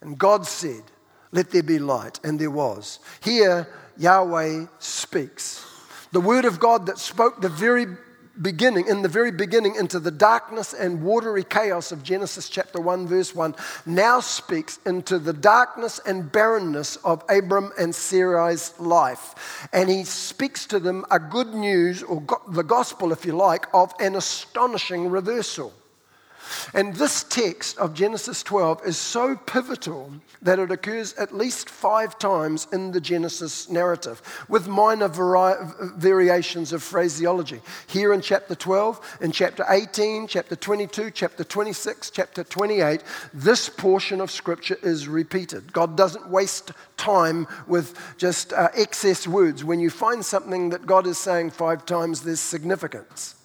And 0.01 0.19
God 0.19 0.47
said, 0.47 0.83
Let 1.31 1.51
there 1.51 1.63
be 1.63 1.79
light, 1.79 2.19
and 2.25 2.39
there 2.39 2.51
was. 2.51 2.99
Here, 3.23 3.69
Yahweh 3.97 4.67
speaks. 4.79 5.65
The 6.11 6.21
word 6.21 6.45
of 6.45 6.59
God 6.59 6.87
that 6.87 6.99
spoke 6.99 7.41
the 7.41 7.49
very 7.49 7.87
beginning, 8.41 8.89
in 8.89 9.03
the 9.03 9.09
very 9.09 9.31
beginning, 9.31 9.77
into 9.77 9.99
the 9.99 10.11
darkness 10.11 10.73
and 10.73 11.03
watery 11.03 11.45
chaos 11.45 11.93
of 11.93 12.03
Genesis 12.03 12.49
chapter 12.49 12.81
1, 12.81 13.07
verse 13.07 13.35
1, 13.35 13.55
now 13.87 14.21
speaks 14.21 14.79
into 14.87 15.19
the 15.19 15.33
darkness 15.33 16.01
and 16.07 16.31
barrenness 16.31 16.97
of 16.97 17.23
Abram 17.29 17.73
and 17.79 17.95
Sarai's 17.95 18.79
life. 18.79 19.69
And 19.73 19.89
he 19.89 20.05
speaks 20.05 20.67
to 20.67 20.81
them 20.81 21.05
a 21.11 21.19
good 21.19 21.55
news, 21.55 22.03
or 22.03 22.21
go- 22.23 22.43
the 22.49 22.65
gospel, 22.65 23.13
if 23.13 23.25
you 23.25 23.37
like, 23.37 23.67
of 23.73 23.93
an 24.01 24.17
astonishing 24.17 25.11
reversal. 25.11 25.73
And 26.73 26.95
this 26.95 27.25
text 27.25 27.79
of 27.79 27.95
Genesis 27.95 28.43
12 28.43 28.87
is 28.87 28.97
so 28.97 29.37
pivotal 29.37 30.13
that 30.43 30.59
it 30.59 30.71
occurs 30.71 31.15
at 31.15 31.35
least 31.35 31.71
five 31.71 32.19
times 32.19 32.67
in 32.73 32.93
the 32.93 33.01
Genesis 33.01 33.69
narrative, 33.69 34.23
with 34.49 34.69
minor 34.69 35.09
vari- 35.09 35.57
variations 35.97 36.73
of 36.73 36.83
phraseology. 36.83 37.61
Here 37.87 38.13
in 38.13 38.21
chapter 38.21 38.55
12, 38.55 39.19
in 39.21 39.33
chapter 39.33 39.65
18, 39.69 40.27
chapter 40.27 40.57
22, 40.57 41.11
chapter 41.11 41.45
26, 41.45 42.11
chapter 42.11 42.45
28, 42.45 43.03
this 43.33 43.69
portion 43.69 44.21
of 44.21 44.31
scripture 44.31 44.79
is 44.83 45.09
repeated. 45.09 45.73
God 45.73 45.97
doesn't 45.97 46.29
waste 46.29 46.73
time 46.97 47.47
with 47.67 47.99
just 48.19 48.53
uh, 48.53 48.69
excess 48.75 49.27
words. 49.27 49.65
When 49.65 49.81
you 49.81 49.91
find 49.91 50.25
something 50.25 50.71
that 50.71 50.87
God 50.87 51.07
is 51.07 51.19
saying 51.19 51.51
five 51.51 51.87
times, 51.87 52.23
there's 52.23 52.41
significance. 52.41 53.37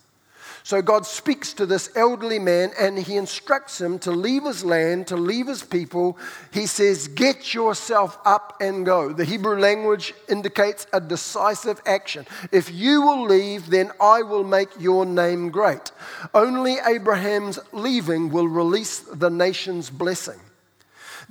So 0.70 0.84
God 0.84 1.08
speaks 1.08 1.54
to 1.54 1.66
this 1.66 1.90
elderly 1.96 2.38
man 2.38 2.74
and 2.80 3.00
he 3.00 3.18
instructs 3.18 3.82
him 3.82 3.98
to 4.06 4.12
leave 4.12 4.44
his 4.44 4.64
land, 4.64 5.08
to 5.08 5.18
leave 5.18 5.48
his 5.48 5.64
people. 5.64 6.16
He 6.54 6.68
says, 6.68 7.08
Get 7.08 7.56
yourself 7.56 8.20
up 8.24 8.56
and 8.62 8.86
go. 8.86 9.12
The 9.12 9.26
Hebrew 9.26 9.58
language 9.58 10.14
indicates 10.28 10.86
a 10.94 11.02
decisive 11.02 11.82
action. 11.88 12.28
If 12.52 12.72
you 12.72 13.02
will 13.02 13.24
leave, 13.24 13.72
then 13.72 13.92
I 14.00 14.22
will 14.22 14.44
make 14.44 14.70
your 14.80 15.08
name 15.08 15.50
great. 15.50 15.92
Only 16.36 16.76
Abraham's 16.86 17.58
leaving 17.72 18.30
will 18.30 18.48
release 18.48 19.00
the 19.00 19.32
nation's 19.32 19.90
blessing. 19.90 20.40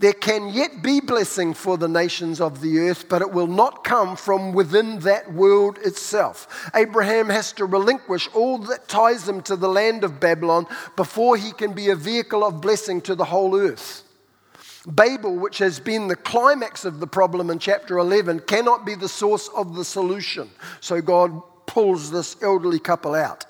There 0.00 0.12
can 0.12 0.50
yet 0.50 0.80
be 0.80 1.00
blessing 1.00 1.54
for 1.54 1.76
the 1.76 1.88
nations 1.88 2.40
of 2.40 2.60
the 2.60 2.78
earth, 2.78 3.08
but 3.08 3.20
it 3.20 3.32
will 3.32 3.48
not 3.48 3.82
come 3.82 4.14
from 4.14 4.52
within 4.52 5.00
that 5.00 5.32
world 5.32 5.76
itself. 5.78 6.70
Abraham 6.72 7.28
has 7.28 7.52
to 7.54 7.64
relinquish 7.64 8.28
all 8.32 8.58
that 8.58 8.86
ties 8.86 9.28
him 9.28 9.42
to 9.42 9.56
the 9.56 9.68
land 9.68 10.04
of 10.04 10.20
Babylon 10.20 10.68
before 10.94 11.36
he 11.36 11.50
can 11.50 11.72
be 11.72 11.88
a 11.88 11.96
vehicle 11.96 12.44
of 12.44 12.60
blessing 12.60 13.00
to 13.02 13.16
the 13.16 13.24
whole 13.24 13.58
earth. 13.58 14.04
Babel, 14.86 15.36
which 15.36 15.58
has 15.58 15.80
been 15.80 16.06
the 16.06 16.16
climax 16.16 16.84
of 16.84 17.00
the 17.00 17.06
problem 17.08 17.50
in 17.50 17.58
chapter 17.58 17.98
11, 17.98 18.40
cannot 18.40 18.86
be 18.86 18.94
the 18.94 19.08
source 19.08 19.48
of 19.48 19.74
the 19.74 19.84
solution. 19.84 20.48
So 20.80 21.00
God 21.00 21.42
pulls 21.66 22.12
this 22.12 22.40
elderly 22.40 22.78
couple 22.78 23.16
out. 23.16 23.44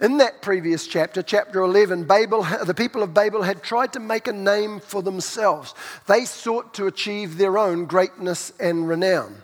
In 0.00 0.18
that 0.18 0.42
previous 0.42 0.86
chapter, 0.86 1.22
chapter 1.22 1.60
11, 1.60 2.04
Babel, 2.04 2.46
the 2.64 2.74
people 2.74 3.02
of 3.02 3.12
Babel 3.14 3.42
had 3.42 3.64
tried 3.64 3.92
to 3.94 4.00
make 4.00 4.28
a 4.28 4.32
name 4.32 4.78
for 4.78 5.02
themselves. 5.02 5.74
They 6.06 6.24
sought 6.24 6.72
to 6.74 6.86
achieve 6.86 7.36
their 7.36 7.58
own 7.58 7.86
greatness 7.86 8.52
and 8.60 8.88
renown. 8.88 9.42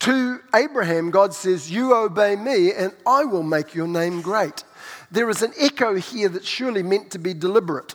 To 0.00 0.40
Abraham, 0.54 1.10
God 1.10 1.32
says, 1.32 1.70
You 1.70 1.94
obey 1.94 2.36
me, 2.36 2.72
and 2.72 2.92
I 3.06 3.24
will 3.24 3.42
make 3.42 3.74
your 3.74 3.88
name 3.88 4.20
great. 4.20 4.64
There 5.10 5.30
is 5.30 5.42
an 5.42 5.52
echo 5.58 5.94
here 5.94 6.28
that's 6.28 6.46
surely 6.46 6.82
meant 6.82 7.10
to 7.12 7.18
be 7.18 7.32
deliberate. 7.32 7.94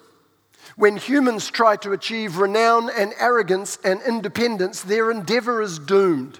When 0.76 0.98
humans 0.98 1.50
try 1.50 1.76
to 1.78 1.94
achieve 1.94 2.38
renown 2.38 2.90
and 2.90 3.14
arrogance 3.20 3.78
and 3.84 4.02
independence, 4.02 4.82
their 4.82 5.12
endeavor 5.12 5.62
is 5.62 5.80
doomed. 5.80 6.40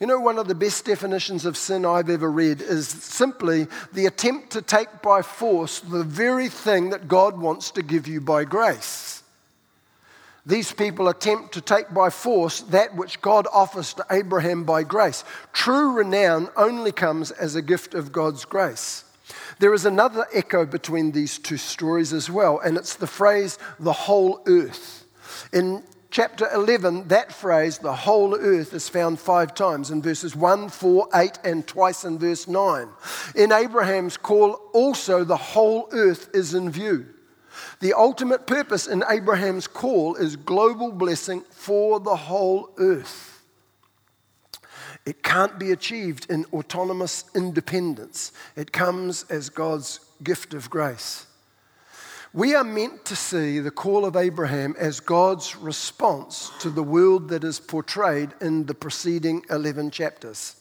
You 0.00 0.08
know, 0.08 0.18
one 0.18 0.38
of 0.38 0.48
the 0.48 0.54
best 0.54 0.84
definitions 0.84 1.46
of 1.46 1.56
sin 1.56 1.86
I've 1.86 2.10
ever 2.10 2.30
read 2.30 2.60
is 2.60 2.88
simply 2.88 3.68
the 3.92 4.06
attempt 4.06 4.50
to 4.50 4.62
take 4.62 5.02
by 5.02 5.22
force 5.22 5.80
the 5.80 6.02
very 6.02 6.48
thing 6.48 6.90
that 6.90 7.06
God 7.06 7.38
wants 7.38 7.70
to 7.72 7.82
give 7.82 8.08
you 8.08 8.20
by 8.20 8.44
grace. 8.44 9.22
These 10.46 10.72
people 10.72 11.08
attempt 11.08 11.54
to 11.54 11.60
take 11.60 11.94
by 11.94 12.10
force 12.10 12.60
that 12.62 12.96
which 12.96 13.22
God 13.22 13.46
offers 13.52 13.94
to 13.94 14.06
Abraham 14.10 14.64
by 14.64 14.82
grace. 14.82 15.24
True 15.52 15.92
renown 15.92 16.50
only 16.56 16.92
comes 16.92 17.30
as 17.30 17.54
a 17.54 17.62
gift 17.62 17.94
of 17.94 18.12
God's 18.12 18.44
grace. 18.44 19.04
There 19.58 19.72
is 19.72 19.86
another 19.86 20.26
echo 20.34 20.66
between 20.66 21.12
these 21.12 21.38
two 21.38 21.56
stories 21.56 22.12
as 22.12 22.28
well, 22.28 22.58
and 22.58 22.76
it's 22.76 22.96
the 22.96 23.06
phrase, 23.06 23.58
the 23.78 23.92
whole 23.92 24.42
earth. 24.46 25.06
In 25.52 25.82
chapter 26.14 26.48
11, 26.54 27.08
that 27.08 27.32
phrase, 27.32 27.78
the 27.78 27.92
whole 27.92 28.36
earth, 28.36 28.72
is 28.72 28.88
found 28.88 29.18
five 29.18 29.52
times 29.52 29.90
in 29.90 30.00
verses 30.00 30.36
1, 30.36 30.68
4, 30.68 31.08
8, 31.12 31.38
and 31.42 31.66
twice 31.66 32.04
in 32.04 32.20
verse 32.20 32.46
9. 32.46 32.88
In 33.34 33.50
Abraham's 33.50 34.16
call, 34.16 34.52
also 34.72 35.24
the 35.24 35.36
whole 35.36 35.88
earth 35.90 36.30
is 36.32 36.54
in 36.54 36.70
view. 36.70 37.04
The 37.80 37.94
ultimate 37.94 38.46
purpose 38.46 38.86
in 38.86 39.02
Abraham's 39.10 39.66
call 39.66 40.14
is 40.14 40.36
global 40.36 40.92
blessing 40.92 41.42
for 41.50 41.98
the 41.98 42.14
whole 42.14 42.70
earth. 42.78 43.42
It 45.04 45.24
can't 45.24 45.58
be 45.58 45.72
achieved 45.72 46.30
in 46.30 46.44
autonomous 46.52 47.24
independence, 47.34 48.30
it 48.54 48.70
comes 48.70 49.24
as 49.30 49.50
God's 49.50 49.98
gift 50.22 50.54
of 50.54 50.70
grace. 50.70 51.26
We 52.34 52.56
are 52.56 52.64
meant 52.64 53.04
to 53.04 53.14
see 53.14 53.60
the 53.60 53.70
call 53.70 54.04
of 54.04 54.16
Abraham 54.16 54.74
as 54.76 54.98
God's 54.98 55.54
response 55.54 56.50
to 56.58 56.68
the 56.68 56.82
world 56.82 57.28
that 57.28 57.44
is 57.44 57.60
portrayed 57.60 58.30
in 58.40 58.66
the 58.66 58.74
preceding 58.74 59.44
11 59.50 59.92
chapters. 59.92 60.56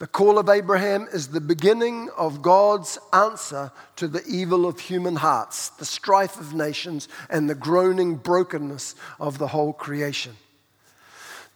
The 0.00 0.08
call 0.08 0.40
of 0.40 0.48
Abraham 0.48 1.06
is 1.12 1.28
the 1.28 1.40
beginning 1.40 2.10
of 2.16 2.42
God's 2.42 2.98
answer 3.12 3.70
to 3.94 4.08
the 4.08 4.26
evil 4.26 4.66
of 4.66 4.80
human 4.80 5.14
hearts, 5.14 5.68
the 5.68 5.84
strife 5.84 6.40
of 6.40 6.52
nations, 6.52 7.06
and 7.30 7.48
the 7.48 7.54
groaning 7.54 8.16
brokenness 8.16 8.96
of 9.20 9.38
the 9.38 9.46
whole 9.46 9.72
creation. 9.72 10.36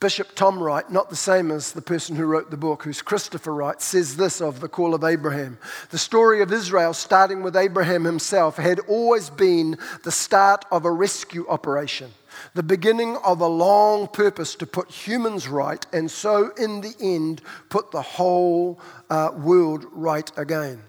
Bishop 0.03 0.35
Tom 0.35 0.61
Wright, 0.61 0.91
not 0.91 1.11
the 1.11 1.15
same 1.15 1.53
as 1.53 1.71
the 1.71 1.81
person 1.81 2.17
who 2.17 2.25
wrote 2.25 2.51
the 2.51 2.57
book, 2.57 2.83
who's 2.83 3.01
Christopher 3.01 3.55
Wright, 3.55 3.81
says 3.81 4.17
this 4.17 4.41
of 4.41 4.59
the 4.59 4.69
call 4.69 4.95
of 4.95 5.05
Abraham. 5.05 5.59
The 5.91 5.97
story 5.97 6.43
of 6.43 6.53
Israel, 6.53 6.93
starting 6.93 7.41
with 7.45 7.55
Abraham 7.55 8.03
himself, 8.03 8.57
had 8.57 8.81
always 8.81 9.31
been 9.31 9.79
the 10.03 10.11
start 10.11 10.65
of 10.73 10.85
a 10.85 10.91
rescue 10.91 11.47
operation, 11.49 12.11
the 12.55 12.65
beginning 12.65 13.17
of 13.19 13.41
a 13.41 13.47
long 13.47 14.09
purpose 14.09 14.57
to 14.57 14.67
put 14.67 14.91
humans 14.91 15.47
right, 15.47 15.87
and 15.93 16.11
so 16.11 16.51
in 16.59 16.81
the 16.81 16.97
end, 17.01 17.41
put 17.69 17.93
the 17.93 18.03
whole 18.03 18.81
uh, 19.09 19.31
world 19.37 19.87
right 19.93 20.33
again. 20.37 20.83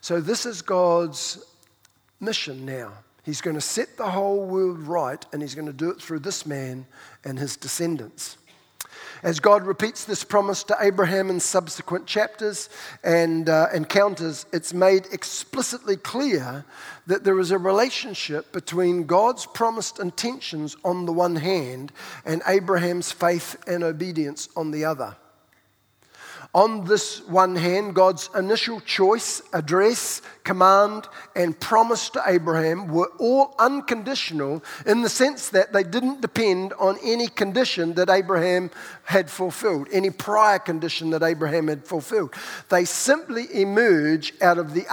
So, 0.00 0.20
this 0.20 0.44
is 0.44 0.62
God's 0.62 1.44
mission 2.18 2.66
now. 2.66 2.90
He's 3.22 3.40
going 3.40 3.54
to 3.56 3.60
set 3.60 3.96
the 3.96 4.10
whole 4.10 4.46
world 4.46 4.80
right, 4.80 5.24
and 5.32 5.42
he's 5.42 5.54
going 5.54 5.66
to 5.68 5.72
do 5.72 5.90
it 5.90 6.02
through 6.02 6.20
this 6.20 6.44
man 6.44 6.86
and 7.24 7.38
his 7.38 7.56
descendants. 7.56 8.36
As 9.22 9.40
God 9.40 9.66
repeats 9.66 10.04
this 10.04 10.22
promise 10.22 10.62
to 10.64 10.76
Abraham 10.80 11.30
in 11.30 11.40
subsequent 11.40 12.06
chapters 12.06 12.68
and 13.02 13.48
uh, 13.48 13.68
encounters, 13.74 14.46
it's 14.52 14.72
made 14.72 15.06
explicitly 15.12 15.96
clear 15.96 16.64
that 17.06 17.24
there 17.24 17.40
is 17.40 17.50
a 17.50 17.58
relationship 17.58 18.52
between 18.52 19.06
God's 19.06 19.46
promised 19.46 19.98
intentions 19.98 20.76
on 20.84 21.06
the 21.06 21.12
one 21.12 21.36
hand 21.36 21.92
and 22.24 22.42
Abraham's 22.46 23.10
faith 23.10 23.56
and 23.66 23.82
obedience 23.82 24.48
on 24.56 24.70
the 24.70 24.84
other. 24.84 25.16
On 26.58 26.84
this 26.84 27.24
one 27.28 27.54
hand, 27.54 27.94
God's 27.94 28.30
initial 28.34 28.80
choice, 28.80 29.42
address, 29.52 30.22
command, 30.42 31.06
and 31.36 31.60
promise 31.60 32.10
to 32.10 32.22
Abraham 32.26 32.88
were 32.88 33.12
all 33.20 33.54
unconditional 33.60 34.64
in 34.84 35.02
the 35.02 35.08
sense 35.08 35.50
that 35.50 35.72
they 35.72 35.84
didn't 35.84 36.20
depend 36.20 36.72
on 36.72 36.98
any 37.04 37.28
condition 37.28 37.94
that 37.94 38.10
Abraham 38.10 38.72
had 39.04 39.30
fulfilled, 39.30 39.86
any 39.92 40.10
prior 40.10 40.58
condition 40.58 41.10
that 41.10 41.22
Abraham 41.22 41.68
had 41.68 41.84
fulfilled. 41.84 42.34
They 42.70 42.84
simply 42.84 43.46
emerge 43.54 44.34
out 44.42 44.58
of 44.58 44.74
the 44.74 44.84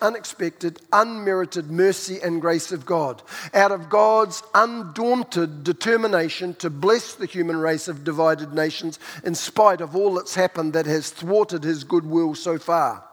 unexpected, 0.00 0.80
unmerited 0.90 1.70
mercy 1.70 2.18
and 2.22 2.40
grace 2.40 2.72
of 2.72 2.86
God, 2.86 3.20
out 3.52 3.72
of 3.72 3.90
God's 3.90 4.42
undaunted 4.54 5.64
determination 5.64 6.54
to 6.54 6.70
bless 6.70 7.14
the 7.14 7.26
human 7.26 7.58
race 7.58 7.88
of 7.88 8.04
divided 8.04 8.54
nations 8.54 8.98
in 9.22 9.34
spite 9.34 9.82
of 9.82 9.94
all 9.94 10.14
that's 10.14 10.34
happened 10.34 10.72
that 10.72 10.86
has 10.86 11.09
thwarted 11.10 11.64
his 11.64 11.84
goodwill 11.84 12.34
so 12.34 12.58
far. 12.58 13.04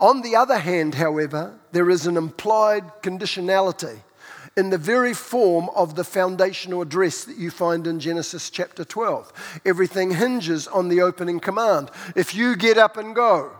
On 0.00 0.22
the 0.22 0.36
other 0.36 0.58
hand, 0.58 0.94
however, 0.94 1.58
there 1.72 1.90
is 1.90 2.06
an 2.06 2.16
implied 2.16 3.02
conditionality 3.02 4.00
in 4.56 4.70
the 4.70 4.78
very 4.78 5.14
form 5.14 5.68
of 5.74 5.94
the 5.94 6.04
foundational 6.04 6.82
address 6.82 7.24
that 7.24 7.36
you 7.36 7.50
find 7.50 7.86
in 7.86 8.00
Genesis 8.00 8.50
chapter 8.50 8.84
12. 8.84 9.60
Everything 9.64 10.12
hinges 10.12 10.66
on 10.66 10.88
the 10.88 11.00
opening 11.00 11.40
command. 11.40 11.90
If 12.16 12.34
you 12.34 12.56
get 12.56 12.78
up 12.78 12.96
and 12.96 13.14
go, 13.14 13.52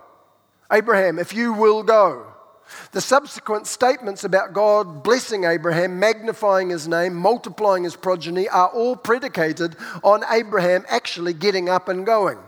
Abraham, 0.72 1.18
if 1.18 1.32
you 1.32 1.52
will 1.52 1.82
go. 1.82 2.26
The 2.92 3.00
subsequent 3.00 3.66
statements 3.66 4.24
about 4.24 4.52
God 4.52 5.02
blessing 5.02 5.44
Abraham, 5.44 5.98
magnifying 5.98 6.68
his 6.68 6.86
name, 6.86 7.14
multiplying 7.14 7.84
his 7.84 7.96
progeny 7.96 8.48
are 8.48 8.68
all 8.68 8.94
predicated 8.94 9.76
on 10.04 10.22
Abraham 10.30 10.84
actually 10.88 11.32
getting 11.32 11.68
up 11.68 11.88
and 11.88 12.04
going. 12.04 12.38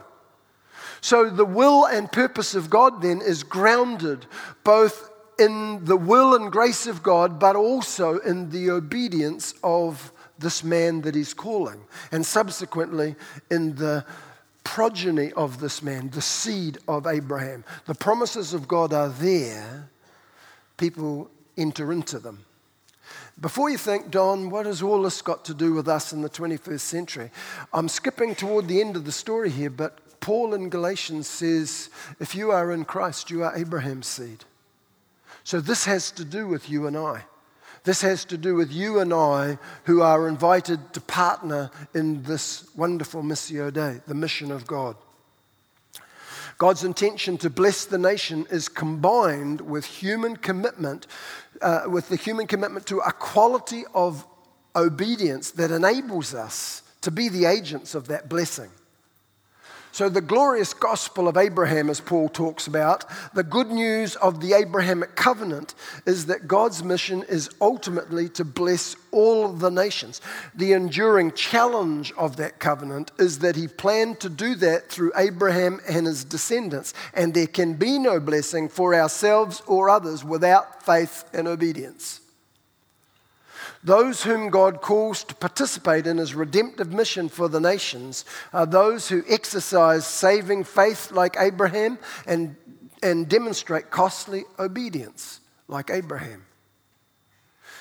So 1.00 1.30
the 1.30 1.44
will 1.44 1.86
and 1.86 2.10
purpose 2.10 2.54
of 2.54 2.70
God 2.70 3.02
then 3.02 3.20
is 3.20 3.42
grounded 3.42 4.26
both 4.64 5.10
in 5.38 5.84
the 5.84 5.96
will 5.96 6.34
and 6.34 6.52
grace 6.52 6.86
of 6.86 7.02
God, 7.02 7.38
but 7.38 7.56
also 7.56 8.18
in 8.18 8.50
the 8.50 8.70
obedience 8.70 9.54
of 9.64 10.12
this 10.38 10.62
man 10.62 11.00
that 11.02 11.14
he's 11.14 11.34
calling, 11.34 11.82
and 12.12 12.24
subsequently 12.24 13.14
in 13.50 13.74
the 13.76 14.04
progeny 14.64 15.32
of 15.32 15.60
this 15.60 15.82
man, 15.82 16.10
the 16.10 16.22
seed 16.22 16.78
of 16.86 17.06
Abraham. 17.06 17.64
The 17.86 17.94
promises 17.94 18.54
of 18.54 18.68
God 18.68 18.92
are 18.92 19.08
there, 19.08 19.88
people 20.76 21.30
enter 21.56 21.92
into 21.92 22.18
them. 22.18 22.44
Before 23.40 23.70
you 23.70 23.78
think, 23.78 24.10
Don, 24.10 24.50
what 24.50 24.66
has 24.66 24.82
all 24.82 25.02
this 25.02 25.22
got 25.22 25.44
to 25.46 25.54
do 25.54 25.72
with 25.72 25.88
us 25.88 26.12
in 26.12 26.20
the 26.20 26.28
21st 26.28 26.80
century? 26.80 27.30
I'm 27.72 27.88
skipping 27.88 28.34
toward 28.34 28.68
the 28.68 28.80
end 28.80 28.96
of 28.96 29.06
the 29.06 29.12
story 29.12 29.50
here, 29.50 29.70
but 29.70 29.98
Paul 30.20 30.54
in 30.54 30.68
Galatians 30.68 31.26
says, 31.26 31.90
if 32.18 32.34
you 32.34 32.50
are 32.52 32.72
in 32.72 32.84
Christ, 32.84 33.30
you 33.30 33.42
are 33.42 33.56
Abraham's 33.56 34.06
seed. 34.06 34.44
So 35.44 35.60
this 35.60 35.86
has 35.86 36.10
to 36.12 36.24
do 36.24 36.46
with 36.46 36.68
you 36.68 36.86
and 36.86 36.96
I. 36.96 37.24
This 37.84 38.02
has 38.02 38.26
to 38.26 38.36
do 38.36 38.54
with 38.54 38.70
you 38.70 39.00
and 39.00 39.12
I 39.12 39.58
who 39.84 40.02
are 40.02 40.28
invited 40.28 40.92
to 40.92 41.00
partner 41.00 41.70
in 41.94 42.22
this 42.24 42.68
wonderful 42.76 43.22
Missio 43.22 43.72
Dei, 43.72 44.00
the 44.06 44.14
mission 44.14 44.50
of 44.50 44.66
God. 44.66 44.96
God's 46.58 46.84
intention 46.84 47.38
to 47.38 47.48
bless 47.48 47.86
the 47.86 47.96
nation 47.96 48.46
is 48.50 48.68
combined 48.68 49.62
with 49.62 49.86
human 49.86 50.36
commitment, 50.36 51.06
uh, 51.62 51.84
with 51.86 52.10
the 52.10 52.16
human 52.16 52.46
commitment 52.46 52.86
to 52.88 52.98
a 52.98 53.12
quality 53.12 53.84
of 53.94 54.26
obedience 54.76 55.52
that 55.52 55.70
enables 55.70 56.34
us 56.34 56.82
to 57.00 57.10
be 57.10 57.30
the 57.30 57.46
agents 57.46 57.94
of 57.94 58.08
that 58.08 58.28
blessing. 58.28 58.70
So, 59.92 60.08
the 60.08 60.20
glorious 60.20 60.72
gospel 60.72 61.26
of 61.26 61.36
Abraham, 61.36 61.90
as 61.90 62.00
Paul 62.00 62.28
talks 62.28 62.68
about, 62.68 63.04
the 63.34 63.42
good 63.42 63.68
news 63.68 64.14
of 64.16 64.40
the 64.40 64.52
Abrahamic 64.52 65.16
covenant 65.16 65.74
is 66.06 66.26
that 66.26 66.46
God's 66.46 66.84
mission 66.84 67.24
is 67.28 67.50
ultimately 67.60 68.28
to 68.30 68.44
bless 68.44 68.94
all 69.10 69.48
the 69.48 69.70
nations. 69.70 70.20
The 70.54 70.72
enduring 70.72 71.32
challenge 71.32 72.12
of 72.16 72.36
that 72.36 72.60
covenant 72.60 73.10
is 73.18 73.40
that 73.40 73.56
he 73.56 73.66
planned 73.66 74.20
to 74.20 74.28
do 74.28 74.54
that 74.56 74.88
through 74.88 75.12
Abraham 75.16 75.80
and 75.88 76.06
his 76.06 76.22
descendants, 76.24 76.94
and 77.12 77.34
there 77.34 77.48
can 77.48 77.74
be 77.74 77.98
no 77.98 78.20
blessing 78.20 78.68
for 78.68 78.94
ourselves 78.94 79.60
or 79.66 79.90
others 79.90 80.24
without 80.24 80.84
faith 80.84 81.24
and 81.32 81.48
obedience. 81.48 82.20
Those 83.82 84.22
whom 84.22 84.50
God 84.50 84.82
calls 84.82 85.24
to 85.24 85.34
participate 85.34 86.06
in 86.06 86.18
his 86.18 86.34
redemptive 86.34 86.92
mission 86.92 87.30
for 87.30 87.48
the 87.48 87.60
nations 87.60 88.26
are 88.52 88.66
those 88.66 89.08
who 89.08 89.24
exercise 89.26 90.06
saving 90.06 90.64
faith 90.64 91.10
like 91.12 91.36
Abraham 91.38 91.98
and, 92.26 92.56
and 93.02 93.26
demonstrate 93.26 93.90
costly 93.90 94.44
obedience 94.58 95.40
like 95.66 95.90
Abraham. 95.90 96.44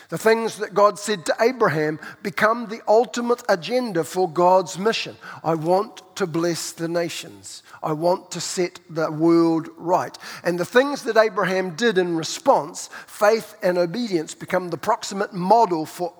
The 0.09 0.17
things 0.17 0.57
that 0.57 0.73
God 0.73 0.97
said 0.97 1.23
to 1.27 1.35
Abraham 1.39 1.99
become 2.23 2.67
the 2.67 2.81
ultimate 2.87 3.43
agenda 3.47 4.03
for 4.03 4.27
God's 4.27 4.79
mission. 4.79 5.15
I 5.43 5.53
want 5.53 6.01
to 6.15 6.25
bless 6.25 6.71
the 6.71 6.87
nations. 6.87 7.61
I 7.83 7.93
want 7.93 8.31
to 8.31 8.41
set 8.41 8.79
the 8.89 9.11
world 9.11 9.69
right. 9.77 10.17
And 10.43 10.59
the 10.59 10.65
things 10.65 11.03
that 11.03 11.15
Abraham 11.15 11.75
did 11.75 11.99
in 11.99 12.17
response, 12.17 12.89
faith 13.05 13.55
and 13.61 13.77
obedience, 13.77 14.33
become 14.33 14.69
the 14.69 14.77
proximate 14.77 15.31
model 15.31 15.85
for, 15.85 16.11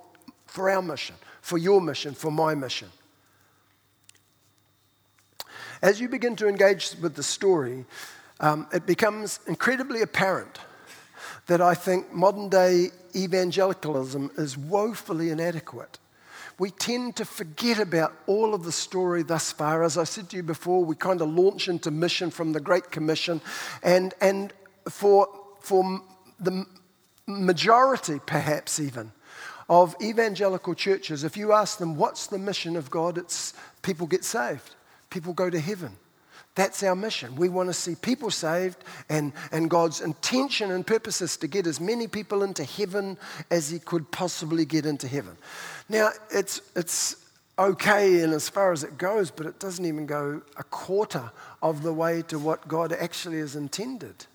for 0.45 0.69
our 0.69 0.83
mission, 0.83 1.15
for 1.41 1.57
your 1.57 1.81
mission, 1.81 2.13
for 2.13 2.31
my 2.31 2.53
mission. 2.53 2.89
As 5.81 5.99
you 5.99 6.09
begin 6.09 6.35
to 6.35 6.47
engage 6.47 6.93
with 7.01 7.15
the 7.15 7.23
story, 7.23 7.85
um, 8.39 8.67
it 8.71 8.85
becomes 8.85 9.39
incredibly 9.47 10.03
apparent 10.03 10.59
that 11.47 11.59
I 11.59 11.73
think 11.73 12.13
modern 12.13 12.49
day 12.49 12.91
evangelicalism 13.15 14.31
is 14.37 14.57
woefully 14.57 15.29
inadequate. 15.29 15.99
We 16.57 16.71
tend 16.71 17.15
to 17.15 17.25
forget 17.25 17.79
about 17.79 18.13
all 18.27 18.53
of 18.53 18.63
the 18.63 18.71
story 18.71 19.23
thus 19.23 19.51
far. 19.51 19.83
As 19.83 19.97
I 19.97 20.03
said 20.03 20.29
to 20.29 20.35
you 20.35 20.43
before, 20.43 20.83
we 20.83 20.95
kind 20.95 21.21
of 21.21 21.29
launch 21.29 21.69
into 21.69 21.89
mission 21.89 22.29
from 22.31 22.51
the 22.51 22.59
Great 22.59 22.91
Commission. 22.91 23.39
And, 23.81 24.13
and 24.19 24.51
for, 24.89 25.29
for 25.61 26.01
the 26.39 26.65
majority, 27.25 28.19
perhaps 28.25 28.79
even, 28.79 29.13
of 29.69 29.95
evangelical 30.01 30.73
churches, 30.73 31.23
if 31.23 31.37
you 31.37 31.53
ask 31.53 31.77
them, 31.77 31.95
what's 31.95 32.27
the 32.27 32.39
mission 32.39 32.75
of 32.75 32.89
God? 32.89 33.17
It's 33.17 33.53
people 33.81 34.07
get 34.07 34.25
saved, 34.25 34.75
people 35.09 35.31
go 35.33 35.49
to 35.49 35.59
heaven. 35.59 35.95
That's 36.59 36.83
our 36.83 36.93
mission. 36.93 37.37
We 37.37 37.47
want 37.47 37.69
to 37.69 37.73
see 37.73 37.95
people 37.95 38.29
saved, 38.29 38.83
and, 39.07 39.31
and 39.53 39.69
God's 39.69 40.01
intention 40.01 40.71
and 40.71 40.85
purpose 40.85 41.21
is 41.21 41.37
to 41.37 41.47
get 41.47 41.65
as 41.65 41.79
many 41.79 42.05
people 42.05 42.43
into 42.43 42.65
heaven 42.65 43.17
as 43.49 43.69
He 43.69 43.79
could 43.79 44.11
possibly 44.11 44.65
get 44.65 44.85
into 44.85 45.07
heaven. 45.07 45.37
Now, 45.87 46.09
it's, 46.29 46.59
it's 46.75 47.15
okay 47.57 48.21
in 48.21 48.33
as 48.33 48.49
far 48.49 48.73
as 48.73 48.83
it 48.83 48.97
goes, 48.97 49.31
but 49.31 49.45
it 49.45 49.57
doesn't 49.61 49.85
even 49.85 50.05
go 50.05 50.41
a 50.57 50.63
quarter 50.65 51.31
of 51.61 51.81
the 51.81 51.93
way 51.93 52.23
to 52.23 52.37
what 52.37 52.67
God 52.67 52.91
actually 52.91 53.39
has 53.39 53.55
intended. 53.55 54.25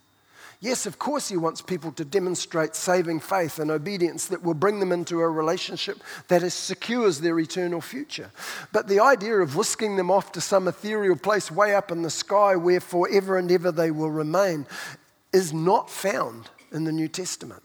Yes, 0.64 0.86
of 0.86 0.98
course, 0.98 1.28
he 1.28 1.36
wants 1.36 1.60
people 1.60 1.92
to 1.92 2.06
demonstrate 2.06 2.74
saving 2.74 3.20
faith 3.20 3.58
and 3.58 3.70
obedience 3.70 4.28
that 4.28 4.42
will 4.42 4.54
bring 4.54 4.80
them 4.80 4.92
into 4.92 5.20
a 5.20 5.28
relationship 5.28 6.02
that 6.28 6.50
secures 6.50 7.20
their 7.20 7.38
eternal 7.38 7.82
future. 7.82 8.30
But 8.72 8.88
the 8.88 8.98
idea 8.98 9.34
of 9.40 9.56
whisking 9.56 9.96
them 9.96 10.10
off 10.10 10.32
to 10.32 10.40
some 10.40 10.66
ethereal 10.66 11.16
place 11.16 11.50
way 11.50 11.74
up 11.74 11.90
in 11.90 12.00
the 12.00 12.08
sky 12.08 12.56
where 12.56 12.80
forever 12.80 13.36
and 13.36 13.52
ever 13.52 13.70
they 13.70 13.90
will 13.90 14.10
remain 14.10 14.66
is 15.34 15.52
not 15.52 15.90
found 15.90 16.48
in 16.72 16.84
the 16.84 16.92
New 16.92 17.08
Testament. 17.08 17.62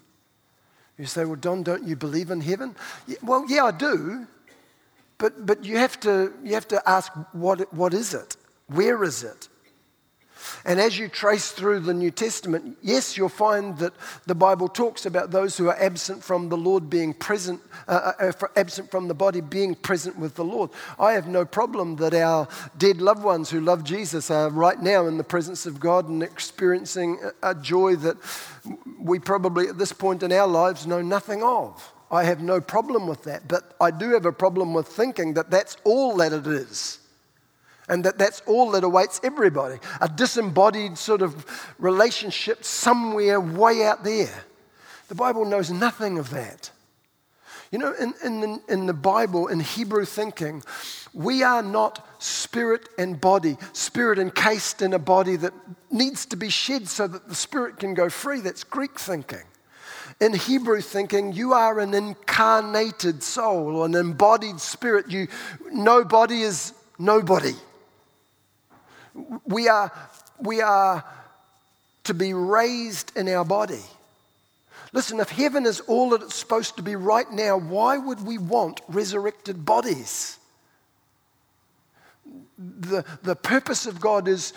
You 0.98 1.06
say, 1.06 1.24
well, 1.24 1.38
Don, 1.38 1.64
don't 1.64 1.88
you 1.88 1.96
believe 1.96 2.32
in 2.32 2.42
heaven? 2.42 2.76
Well, 3.24 3.46
yeah, 3.48 3.64
I 3.64 3.72
do. 3.72 4.28
But, 5.20 5.46
but 5.46 5.64
you, 5.64 5.78
have 5.78 6.02
to, 6.02 6.34
you 6.44 6.54
have 6.54 6.68
to 6.68 6.90
ask, 6.90 7.14
what, 7.32 7.74
what 7.74 7.94
is 7.94 8.14
it? 8.14 8.36
Where 8.68 9.06
is 9.06 9.24
it? 9.24 9.48
And 10.66 10.80
as 10.80 10.98
you 10.98 11.08
trace 11.08 11.52
through 11.52 11.82
the 11.82 11.94
New 11.94 12.12
Testament, 12.12 12.78
yes, 12.82 13.18
you'll 13.18 13.30
find 13.30 13.78
that 13.80 13.94
the 14.26 14.36
Bible 14.36 14.68
talks 14.68 15.06
about 15.06 15.32
those 15.32 15.58
who 15.58 15.68
are 15.68 15.80
absent 15.80 16.24
from 16.24 16.50
the 16.50 16.58
Lord 16.58 16.90
being 16.90 17.14
present, 17.14 17.62
uh, 17.88 18.14
uh, 18.20 18.32
uh 18.42 18.48
absent 18.56 18.92
from 18.92 19.08
the 19.08 19.14
body 19.14 19.42
being 19.42 19.76
present 19.76 20.18
with 20.18 20.36
the 20.36 20.44
Lord. 20.44 20.70
I 21.00 21.14
have 21.14 21.28
no 21.28 21.46
problem 21.46 21.98
that 21.98 22.14
our 22.14 22.48
dead 22.78 23.02
loved 23.02 23.24
ones 23.24 23.50
who 23.50 23.62
love 23.62 23.84
Jesus 23.84 24.30
are 24.32 24.50
right 24.50 24.82
now 24.82 25.08
in 25.08 25.18
the 25.18 25.24
presence 25.24 25.66
of 25.66 25.80
God 25.80 26.08
and 26.10 26.24
experiencing 26.24 27.20
a 27.44 27.56
joy 27.56 27.96
that 27.98 28.18
we 29.00 29.20
probably 29.20 29.68
at 29.68 29.78
this 29.78 29.94
point 29.94 30.24
in 30.24 30.32
our 30.32 30.48
lives 30.48 30.86
know 30.86 31.02
nothing 31.02 31.44
of. 31.44 31.94
I 32.12 32.24
have 32.24 32.42
no 32.42 32.60
problem 32.60 33.08
with 33.08 33.24
that, 33.24 33.48
but 33.48 33.76
I 33.80 33.92
do 33.92 34.12
have 34.12 34.26
a 34.26 34.32
problem 34.32 34.74
with 34.74 34.88
thinking 34.88 35.36
that 35.36 35.52
that's 35.52 35.78
all 35.84 36.18
that 36.18 36.34
it 36.34 36.48
is. 36.48 36.99
And 37.90 38.06
that 38.06 38.18
that's 38.18 38.42
all 38.46 38.72
that 38.72 38.84
awaits 38.84 39.20
everybody 39.24 39.80
a 40.00 40.08
disembodied 40.08 40.98
sort 40.98 41.22
of 41.22 41.46
relationship 41.80 42.64
somewhere 42.64 43.42
way 43.42 43.84
out 43.84 44.04
there. 44.04 44.44
The 45.10 45.16
Bible 45.16 45.44
knows 45.44 45.72
nothing 45.72 46.20
of 46.20 46.30
that. 46.30 46.70
You 47.72 47.78
know, 47.78 47.94
in, 47.94 48.14
in, 48.24 48.42
the, 48.42 48.62
in 48.68 48.86
the 48.88 48.94
Bible, 48.94 49.48
in 49.48 49.60
Hebrew 49.60 50.06
thinking, 50.06 50.64
we 51.14 51.44
are 51.44 51.62
not 51.62 52.08
spirit 52.22 52.90
and 52.98 53.20
body, 53.20 53.58
spirit 53.74 54.18
encased 54.18 54.82
in 54.82 54.94
a 54.94 55.00
body 55.00 55.36
that 55.36 55.54
needs 55.92 56.26
to 56.28 56.36
be 56.36 56.50
shed 56.50 56.88
so 56.88 57.08
that 57.08 57.28
the 57.28 57.36
spirit 57.36 57.78
can 57.78 57.94
go 57.94 58.10
free. 58.10 58.40
That's 58.40 58.64
Greek 58.64 59.00
thinking. 59.00 59.44
In 60.20 60.34
Hebrew 60.34 60.82
thinking, 60.82 61.32
you 61.32 61.54
are 61.54 61.80
an 61.80 61.94
incarnated 61.94 63.24
soul 63.24 63.84
an 63.84 63.96
embodied 63.96 64.60
spirit. 64.60 65.10
You, 65.10 65.28
nobody 65.72 66.42
is 66.42 66.74
nobody. 66.98 67.54
We 69.46 69.68
are, 69.68 69.92
we 70.40 70.62
are 70.62 71.04
to 72.06 72.14
be 72.14 72.34
raised 72.34 73.16
in 73.16 73.30
our 73.30 73.46
body. 73.46 73.84
Listen, 74.92 75.20
if 75.20 75.30
heaven 75.30 75.66
is 75.66 75.80
all 75.82 76.10
that 76.10 76.24
it's 76.24 76.36
supposed 76.36 76.76
to 76.78 76.84
be 76.84 76.96
right 76.96 77.30
now, 77.32 77.58
why 77.58 77.98
would 77.98 78.26
we 78.26 78.38
want 78.38 78.82
resurrected 78.88 79.66
bodies? 79.66 80.40
The, 82.58 83.06
the 83.22 83.36
purpose 83.36 83.86
of 83.86 84.02
God 84.02 84.28
is, 84.28 84.54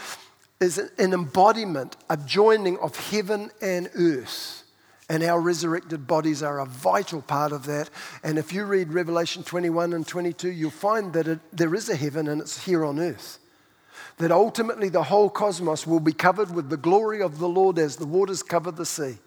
is 0.61 0.79
an 0.99 1.13
embodiment, 1.13 1.97
a 2.09 2.17
joining 2.17 2.79
of 2.79 2.97
heaven 2.97 3.51
and 3.61 3.91
earth. 3.95 4.63
And 5.09 5.23
our 5.23 5.41
resurrected 5.41 6.07
bodies 6.07 6.43
are 6.43 6.61
a 6.61 6.65
vital 6.65 7.21
part 7.21 7.53
of 7.53 7.67
that. 7.67 7.91
And 8.25 8.39
if 8.39 8.53
you 8.53 8.65
read 8.65 8.95
Revelation 8.95 9.43
21 9.43 9.93
and 9.93 10.07
22, 10.07 10.51
you'll 10.51 10.71
find 10.71 11.13
that 11.13 11.29
it, 11.29 11.41
there 11.53 11.75
is 11.75 11.91
a 11.91 11.97
heaven 11.97 12.29
and 12.29 12.41
it's 12.41 12.65
here 12.65 12.83
on 12.85 12.99
earth. 12.99 13.39
That 14.19 14.31
ultimately 14.31 14.89
the 14.89 15.03
whole 15.03 15.31
cosmos 15.31 15.87
will 15.87 16.01
be 16.01 16.13
covered 16.13 16.55
with 16.55 16.69
the 16.69 16.77
glory 16.77 17.23
of 17.23 17.39
the 17.39 17.49
Lord 17.49 17.79
as 17.79 17.97
the 17.97 18.07
waters 18.07 18.43
cover 18.43 18.71
the 18.71 18.87
sea. 18.87 19.19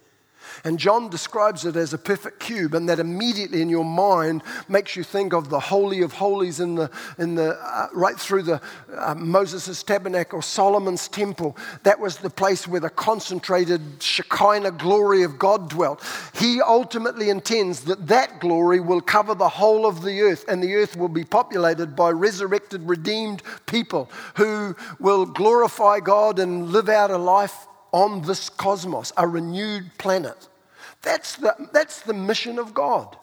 And 0.63 0.79
John 0.79 1.09
describes 1.09 1.65
it 1.65 1.75
as 1.75 1.93
a 1.93 1.97
perfect 1.97 2.39
cube, 2.39 2.73
and 2.73 2.87
that 2.89 2.99
immediately 2.99 3.61
in 3.61 3.69
your 3.69 3.85
mind 3.85 4.43
makes 4.67 4.95
you 4.95 5.03
think 5.03 5.33
of 5.33 5.49
the 5.49 5.59
Holy 5.59 6.01
of 6.01 6.13
Holies 6.13 6.59
in 6.59 6.75
the, 6.75 6.89
in 7.17 7.35
the, 7.35 7.57
uh, 7.59 7.87
right 7.93 8.19
through 8.19 8.43
the 8.43 8.61
uh, 8.97 9.15
Moses' 9.15 9.83
tabernacle, 9.83 10.41
Solomon's 10.41 11.07
temple. 11.07 11.57
That 11.83 11.99
was 11.99 12.17
the 12.17 12.29
place 12.29 12.67
where 12.67 12.79
the 12.79 12.89
concentrated 12.89 13.81
Shekinah 14.01 14.71
glory 14.71 15.23
of 15.23 15.37
God 15.37 15.69
dwelt. 15.69 16.03
He 16.35 16.61
ultimately 16.61 17.29
intends 17.29 17.81
that 17.81 18.07
that 18.07 18.39
glory 18.39 18.79
will 18.79 19.01
cover 19.01 19.35
the 19.35 19.49
whole 19.49 19.85
of 19.85 20.01
the 20.01 20.21
earth, 20.21 20.45
and 20.47 20.63
the 20.63 20.75
earth 20.75 20.95
will 20.95 21.09
be 21.09 21.23
populated 21.23 21.95
by 21.95 22.09
resurrected, 22.11 22.87
redeemed 22.87 23.43
people 23.65 24.09
who 24.35 24.75
will 24.99 25.25
glorify 25.25 25.99
God 25.99 26.39
and 26.39 26.69
live 26.69 26.89
out 26.89 27.11
a 27.11 27.17
life 27.17 27.67
on 27.95 28.21
this 28.23 28.49
cosmos, 28.49 29.13
a 29.15 29.25
renewed 29.25 29.89
planet. 29.97 30.49
That's 31.01 31.37
the, 31.37 31.55
that's 31.71 32.01
the 32.01 32.13
mission 32.13 32.59
of 32.59 32.73
God. 32.73 33.15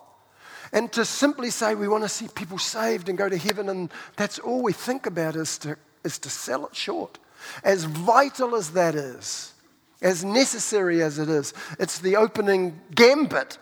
And 0.72 0.90
to 0.92 1.04
simply 1.04 1.50
say 1.50 1.74
we 1.74 1.88
want 1.88 2.04
to 2.04 2.08
see 2.08 2.26
people 2.35 2.56
saved 2.56 3.11
and 3.11 3.18
go 3.18 3.28
to 3.28 3.37
heaven, 3.37 3.68
and 3.68 3.92
that's 4.16 4.38
all 4.38 4.62
we 4.62 4.72
think 4.72 5.04
about 5.04 5.37
is 5.37 5.58
to, 5.58 5.76
is 6.04 6.18
to 6.20 6.30
sell 6.30 6.64
it 6.64 6.74
short. 6.74 7.18
As 7.62 7.85
vital 7.85 8.56
as 8.56 8.70
that 8.70 8.94
is, 8.94 9.52
as 10.00 10.24
necessary 10.24 11.02
as 11.02 11.18
it 11.18 11.28
is, 11.28 11.52
it's 11.78 11.98
the 11.98 12.16
opening 12.16 12.80
gambit 12.94 13.58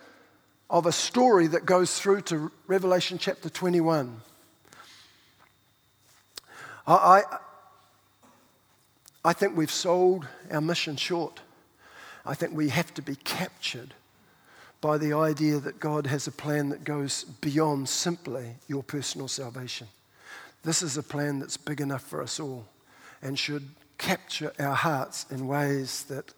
of 0.71 0.87
a 0.87 0.93
story 0.93 1.49
that 1.49 1.67
goes 1.67 1.99
through 1.99 2.21
to 2.21 2.53
Revelation 2.69 3.19
chapter 3.19 3.51
21. 3.51 4.21
I, 6.87 7.23
I, 9.25 9.33
think 9.33 9.57
we've 9.57 9.71
sold 9.71 10.27
our 10.51 10.61
mission 10.61 10.97
short. 10.97 11.41
I 12.25 12.35
think 12.35 12.55
we 12.55 12.69
have 12.71 12.93
to 12.95 13.03
be 13.03 13.17
captured 13.17 13.95
by 14.81 14.99
the 14.99 15.13
idea 15.13 15.59
that 15.59 15.79
God 15.79 16.07
has 16.07 16.27
a 16.27 16.33
plan 16.33 16.71
that 16.71 16.85
goes 16.85 17.25
beyond 17.25 17.89
simply 17.89 18.57
your 18.67 18.83
personal 18.83 19.29
salvation. 19.29 19.89
This 20.63 20.83
is 20.83 20.97
a 20.97 21.03
plan 21.03 21.39
that's 21.39 21.57
big 21.57 21.81
enough 21.81 22.03
for 22.03 22.23
us 22.23 22.41
all 22.41 22.67
and 23.23 23.39
should 23.39 23.69
capture 23.99 24.53
our 24.59 24.75
hearts 24.75 25.27
in 25.31 25.47
ways 25.47 26.05
that 26.05 26.33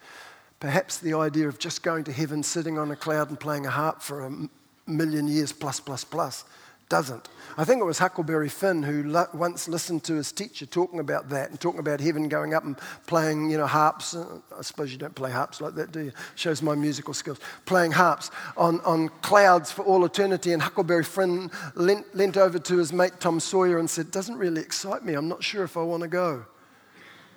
perhaps 0.59 0.99
the 0.99 1.14
idea 1.14 1.47
of 1.47 1.59
just 1.59 1.83
going 1.83 2.05
to 2.05 2.12
heaven, 2.12 2.42
sitting 2.42 2.79
on 2.79 2.90
a 2.90 2.97
cloud 2.97 3.29
and 3.29 3.38
playing 3.38 3.66
a 3.66 3.71
harp 3.71 4.03
for 4.03 4.27
a 4.27 4.49
million 4.87 5.29
years 5.29 5.53
plus, 5.53 5.79
plus, 5.79 6.05
plus 6.05 6.45
doesn't. 6.92 7.26
I 7.57 7.64
think 7.64 7.81
it 7.81 7.85
was 7.85 7.98
Huckleberry 7.98 8.50
Finn 8.50 8.83
who 8.83 9.26
once 9.33 9.66
listened 9.66 10.05
to 10.05 10.14
his 10.14 10.31
teacher 10.31 10.66
talking 10.66 11.00
about 11.00 11.31
that 11.31 11.48
and 11.48 11.59
talking 11.59 11.81
about 11.81 12.00
heaven 12.00 12.28
going 12.28 12.52
up 12.52 12.64
and 12.64 12.76
playing, 13.07 13.50
you 13.50 13.57
know, 13.57 13.66
harps. 13.66 14.14
Uh, 14.14 14.40
I 14.59 14.61
suppose 14.61 14.92
you 14.92 14.98
don't 14.98 15.14
play 15.14 15.31
harps 15.31 15.62
like 15.62 15.74
that, 15.76 15.90
do 15.90 16.00
you? 16.00 16.12
Shows 16.35 16.61
my 16.61 16.74
musical 16.74 17.14
skills. 17.14 17.40
Playing 17.64 17.92
harps 17.92 18.31
on, 18.59 18.83
on 18.83 19.09
clouds 19.22 19.72
for 19.72 19.87
all 19.87 20.05
eternity. 20.05 20.52
And 20.52 20.61
Huckleberry 20.61 21.02
Finn 21.02 21.50
leant, 21.74 22.14
leant 22.14 22.37
over 22.37 22.59
to 22.59 22.76
his 22.76 22.92
mate 22.92 23.12
Tom 23.20 23.40
Sawyer 23.40 23.78
and 23.78 23.88
said, 23.88 24.11
Doesn't 24.11 24.37
really 24.37 24.61
excite 24.61 25.02
me. 25.02 25.14
I'm 25.14 25.28
not 25.28 25.42
sure 25.42 25.64
if 25.64 25.78
I 25.78 25.83
want 25.83 26.02
to 26.02 26.11
go. 26.11 26.44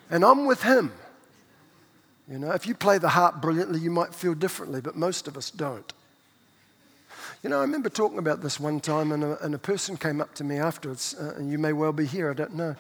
And 0.10 0.26
I'm 0.26 0.46
with 0.46 0.64
him. 0.64 0.92
You 2.30 2.40
know, 2.40 2.52
if 2.52 2.68
you 2.68 2.76
play 2.76 2.98
the 2.98 3.10
harp 3.10 3.42
brilliantly, 3.42 3.80
you 3.80 3.92
might 3.92 4.14
feel 4.14 4.34
differently, 4.34 4.82
but 4.82 4.98
most 4.98 5.30
of 5.30 5.38
us 5.38 5.50
don't. 5.50 5.94
You 7.46 7.50
know, 7.50 7.60
I 7.60 7.62
remember 7.62 7.90
talking 7.90 8.18
about 8.18 8.42
this 8.42 8.60
one 8.60 8.80
time, 8.80 9.12
and 9.12 9.24
a, 9.24 9.46
and 9.46 9.54
a 9.54 9.60
person 9.60 9.98
came 9.98 10.20
up 10.20 10.34
to 10.34 10.44
me 10.44 10.58
afterwards, 10.58 11.14
uh, 11.14 11.36
and 11.38 11.52
you 11.52 11.60
may 11.60 11.74
well 11.74 11.94
be 11.94 12.08
here, 12.08 12.32
I 12.32 12.34
don't 12.34 12.56
know. 12.56 12.76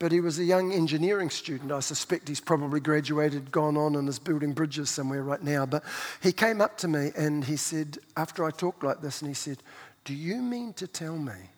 But 0.00 0.10
he 0.10 0.18
was 0.18 0.40
a 0.40 0.44
young 0.44 0.72
engineering 0.72 1.30
student. 1.30 1.70
I 1.70 1.78
suspect 1.78 2.26
he's 2.26 2.40
probably 2.40 2.80
graduated, 2.80 3.52
gone 3.52 3.76
on, 3.76 3.94
and 3.94 4.08
is 4.08 4.18
building 4.18 4.54
bridges 4.54 4.90
somewhere 4.90 5.22
right 5.22 5.40
now. 5.40 5.66
But 5.66 5.84
he 6.20 6.32
came 6.32 6.60
up 6.60 6.76
to 6.78 6.88
me 6.88 7.12
and 7.16 7.44
he 7.44 7.56
said, 7.56 7.98
after 8.16 8.44
I 8.44 8.50
talked 8.50 8.82
like 8.82 9.02
this, 9.02 9.22
and 9.22 9.28
he 9.28 9.34
said, 9.34 9.58
Do 10.04 10.14
you 10.14 10.42
mean 10.42 10.72
to 10.72 10.88
tell 10.88 11.16
me 11.16 11.50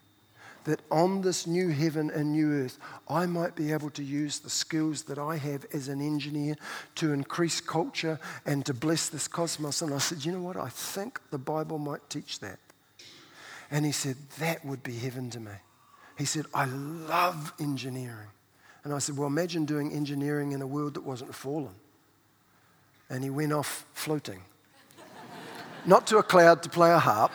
that 0.64 0.80
on 0.90 1.22
this 1.22 1.46
new 1.46 1.68
heaven 1.68 2.10
and 2.10 2.32
new 2.32 2.64
earth, 2.64 2.78
I 3.08 3.26
might 3.26 3.54
be 3.54 3.72
able 3.72 3.90
to 3.90 4.02
use 4.02 4.38
the 4.38 4.50
skills 4.50 5.04
that 5.04 5.18
I 5.18 5.36
have 5.36 5.66
as 5.72 5.88
an 5.88 6.00
engineer 6.00 6.56
to 6.96 7.12
increase 7.12 7.60
culture 7.60 8.18
and 8.44 8.64
to 8.66 8.74
bless 8.74 9.08
this 9.08 9.28
cosmos. 9.28 9.82
And 9.82 9.94
I 9.94 9.98
said, 9.98 10.24
You 10.24 10.32
know 10.32 10.42
what? 10.42 10.56
I 10.56 10.68
think 10.68 11.20
the 11.30 11.38
Bible 11.38 11.78
might 11.78 12.08
teach 12.10 12.40
that. 12.40 12.58
And 13.70 13.86
he 13.86 13.92
said, 13.92 14.16
That 14.38 14.64
would 14.64 14.82
be 14.82 14.94
heaven 14.94 15.30
to 15.30 15.40
me. 15.40 15.52
He 16.18 16.24
said, 16.24 16.46
I 16.52 16.66
love 16.66 17.52
engineering. 17.60 18.28
And 18.84 18.92
I 18.92 18.98
said, 18.98 19.16
Well, 19.16 19.28
imagine 19.28 19.64
doing 19.64 19.92
engineering 19.92 20.52
in 20.52 20.62
a 20.62 20.66
world 20.66 20.94
that 20.94 21.04
wasn't 21.04 21.34
fallen. 21.34 21.74
And 23.08 23.24
he 23.24 23.30
went 23.30 23.52
off 23.52 23.86
floating. 23.92 24.42
Not 25.86 26.06
to 26.08 26.18
a 26.18 26.22
cloud 26.22 26.62
to 26.62 26.68
play 26.68 26.92
a 26.92 26.98
harp 26.98 27.32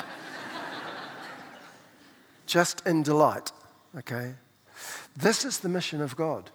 just 2.46 2.86
in 2.86 3.04
delight, 3.04 3.52
okay? 3.98 4.34
This 5.16 5.46
is 5.46 5.60
the 5.60 5.70
mission 5.70 6.02
of 6.02 6.16
God. 6.16 6.50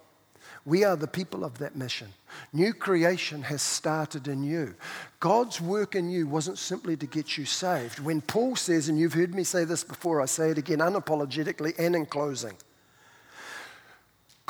We 0.63 0.83
are 0.83 0.95
the 0.95 1.07
people 1.07 1.43
of 1.43 1.57
that 1.57 1.75
mission. 1.75 2.09
New 2.53 2.73
creation 2.73 3.41
has 3.43 3.63
started 3.63 4.27
in 4.27 4.43
you. 4.43 4.75
God's 5.19 5.59
work 5.59 5.95
in 5.95 6.09
you 6.09 6.27
wasn't 6.27 6.59
simply 6.59 6.95
to 6.97 7.07
get 7.07 7.37
you 7.37 7.45
saved. 7.45 7.99
When 7.99 8.21
Paul 8.21 8.55
says, 8.55 8.87
and 8.87 8.99
you've 8.99 9.13
heard 9.15 9.33
me 9.33 9.43
say 9.43 9.63
this 9.63 9.83
before, 9.83 10.21
I 10.21 10.25
say 10.25 10.51
it 10.51 10.59
again 10.59 10.79
unapologetically 10.79 11.73
and 11.79 11.95
in 11.95 12.05
closing 12.05 12.55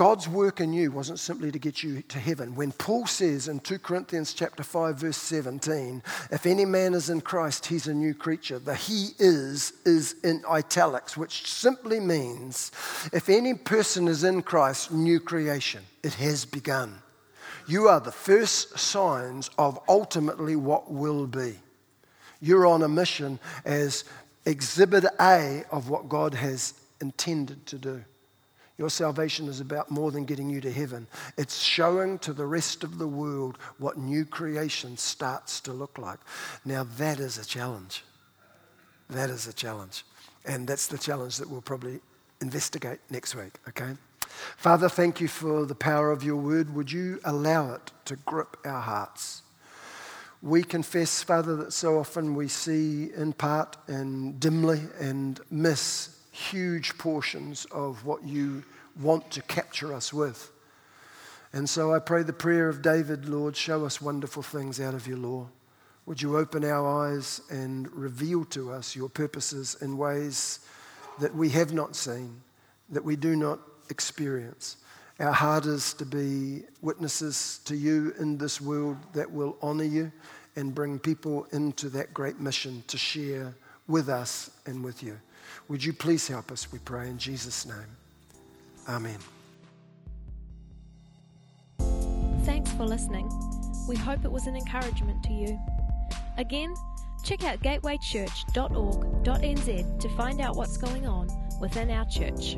God's 0.01 0.27
work 0.27 0.61
in 0.61 0.73
you 0.73 0.89
wasn't 0.89 1.19
simply 1.19 1.51
to 1.51 1.59
get 1.59 1.83
you 1.83 2.01
to 2.01 2.17
heaven. 2.17 2.55
When 2.55 2.71
Paul 2.71 3.05
says 3.05 3.47
in 3.47 3.59
2 3.59 3.77
Corinthians 3.77 4.33
chapter 4.33 4.63
5 4.63 4.95
verse 4.95 5.17
17, 5.17 6.01
if 6.31 6.47
any 6.47 6.65
man 6.65 6.95
is 6.95 7.11
in 7.11 7.21
Christ, 7.21 7.67
he's 7.67 7.85
a 7.85 7.93
new 7.93 8.15
creature. 8.15 8.57
The 8.57 8.73
he 8.73 9.09
is 9.19 9.73
is 9.85 10.15
in 10.23 10.41
italics, 10.49 11.15
which 11.15 11.47
simply 11.47 11.99
means 11.99 12.71
if 13.13 13.29
any 13.29 13.53
person 13.53 14.07
is 14.07 14.23
in 14.23 14.41
Christ, 14.41 14.91
new 14.91 15.19
creation. 15.19 15.83
It 16.01 16.15
has 16.15 16.45
begun. 16.45 16.95
You 17.67 17.87
are 17.87 17.99
the 17.99 18.11
first 18.11 18.79
signs 18.79 19.51
of 19.59 19.79
ultimately 19.87 20.55
what 20.55 20.91
will 20.91 21.27
be. 21.27 21.53
You're 22.39 22.65
on 22.65 22.81
a 22.81 22.89
mission 22.89 23.37
as 23.65 24.03
exhibit 24.47 25.05
A 25.19 25.63
of 25.69 25.91
what 25.91 26.09
God 26.09 26.33
has 26.33 26.73
intended 26.99 27.67
to 27.67 27.77
do. 27.77 28.03
Your 28.77 28.89
salvation 28.89 29.47
is 29.47 29.59
about 29.59 29.91
more 29.91 30.11
than 30.11 30.25
getting 30.25 30.49
you 30.49 30.61
to 30.61 30.71
heaven. 30.71 31.07
It's 31.37 31.59
showing 31.59 32.19
to 32.19 32.33
the 32.33 32.45
rest 32.45 32.83
of 32.83 32.97
the 32.97 33.07
world 33.07 33.57
what 33.77 33.97
new 33.97 34.25
creation 34.25 34.97
starts 34.97 35.59
to 35.61 35.73
look 35.73 35.97
like. 35.97 36.19
Now, 36.65 36.85
that 36.97 37.19
is 37.19 37.37
a 37.37 37.45
challenge. 37.45 38.03
That 39.09 39.29
is 39.29 39.47
a 39.47 39.53
challenge. 39.53 40.03
And 40.45 40.67
that's 40.67 40.87
the 40.87 40.97
challenge 40.97 41.37
that 41.37 41.49
we'll 41.49 41.61
probably 41.61 41.99
investigate 42.41 42.99
next 43.09 43.35
week, 43.35 43.53
okay? 43.69 43.95
Father, 44.57 44.89
thank 44.89 45.21
you 45.21 45.27
for 45.27 45.65
the 45.65 45.75
power 45.75 46.11
of 46.11 46.23
your 46.23 46.37
word. 46.37 46.73
Would 46.73 46.91
you 46.91 47.19
allow 47.23 47.73
it 47.73 47.91
to 48.05 48.15
grip 48.15 48.57
our 48.65 48.81
hearts? 48.81 49.43
We 50.41 50.63
confess, 50.63 51.21
Father, 51.21 51.55
that 51.57 51.73
so 51.73 51.99
often 51.99 52.33
we 52.33 52.47
see 52.47 53.11
in 53.15 53.33
part 53.33 53.77
and 53.87 54.39
dimly 54.39 54.81
and 54.99 55.39
miss 55.51 56.17
huge 56.31 56.97
portions 56.97 57.65
of 57.65 58.05
what 58.05 58.23
you 58.23 58.63
want 58.99 59.29
to 59.31 59.41
capture 59.43 59.93
us 59.93 60.13
with. 60.13 60.51
And 61.53 61.69
so 61.69 61.93
I 61.93 61.99
pray 61.99 62.23
the 62.23 62.33
prayer 62.33 62.69
of 62.69 62.81
David, 62.81 63.27
Lord, 63.27 63.55
show 63.55 63.85
us 63.85 64.01
wonderful 64.01 64.41
things 64.41 64.79
out 64.79 64.93
of 64.93 65.05
your 65.07 65.17
law. 65.17 65.47
Would 66.05 66.21
you 66.21 66.37
open 66.37 66.63
our 66.63 67.05
eyes 67.05 67.41
and 67.49 67.91
reveal 67.91 68.45
to 68.45 68.71
us 68.71 68.95
your 68.95 69.09
purposes 69.09 69.77
in 69.81 69.97
ways 69.97 70.59
that 71.19 71.35
we 71.35 71.49
have 71.49 71.73
not 71.73 71.95
seen, 71.95 72.41
that 72.89 73.03
we 73.03 73.15
do 73.15 73.35
not 73.35 73.59
experience? 73.89 74.77
Our 75.19 75.33
heart 75.33 75.65
is 75.65 75.93
to 75.95 76.05
be 76.05 76.63
witnesses 76.81 77.59
to 77.65 77.75
you 77.75 78.13
in 78.17 78.37
this 78.37 78.59
world 78.59 78.97
that 79.13 79.29
will 79.29 79.57
honor 79.61 79.83
you 79.83 80.11
and 80.55 80.73
bring 80.73 80.97
people 80.97 81.45
into 81.51 81.89
that 81.89 82.13
great 82.13 82.39
mission 82.39 82.83
to 82.87 82.97
share 82.97 83.53
with 83.87 84.09
us 84.09 84.49
and 84.65 84.83
with 84.83 85.03
you. 85.03 85.19
Would 85.67 85.83
you 85.83 85.93
please 85.93 86.27
help 86.27 86.51
us, 86.51 86.71
we 86.71 86.77
pray, 86.79 87.09
in 87.09 87.17
Jesus' 87.17 87.65
name. 87.65 87.75
Amen. 88.89 89.17
Thanks 92.43 92.71
for 92.73 92.85
listening. 92.85 93.29
We 93.87 93.95
hope 93.95 94.25
it 94.25 94.31
was 94.31 94.47
an 94.47 94.55
encouragement 94.55 95.23
to 95.23 95.33
you. 95.33 95.59
Again, 96.37 96.73
check 97.23 97.43
out 97.43 97.59
gatewaychurch.org.nz 97.61 99.99
to 99.99 100.09
find 100.09 100.41
out 100.41 100.55
what's 100.55 100.77
going 100.77 101.07
on 101.07 101.27
within 101.59 101.91
our 101.91 102.05
church. 102.05 102.55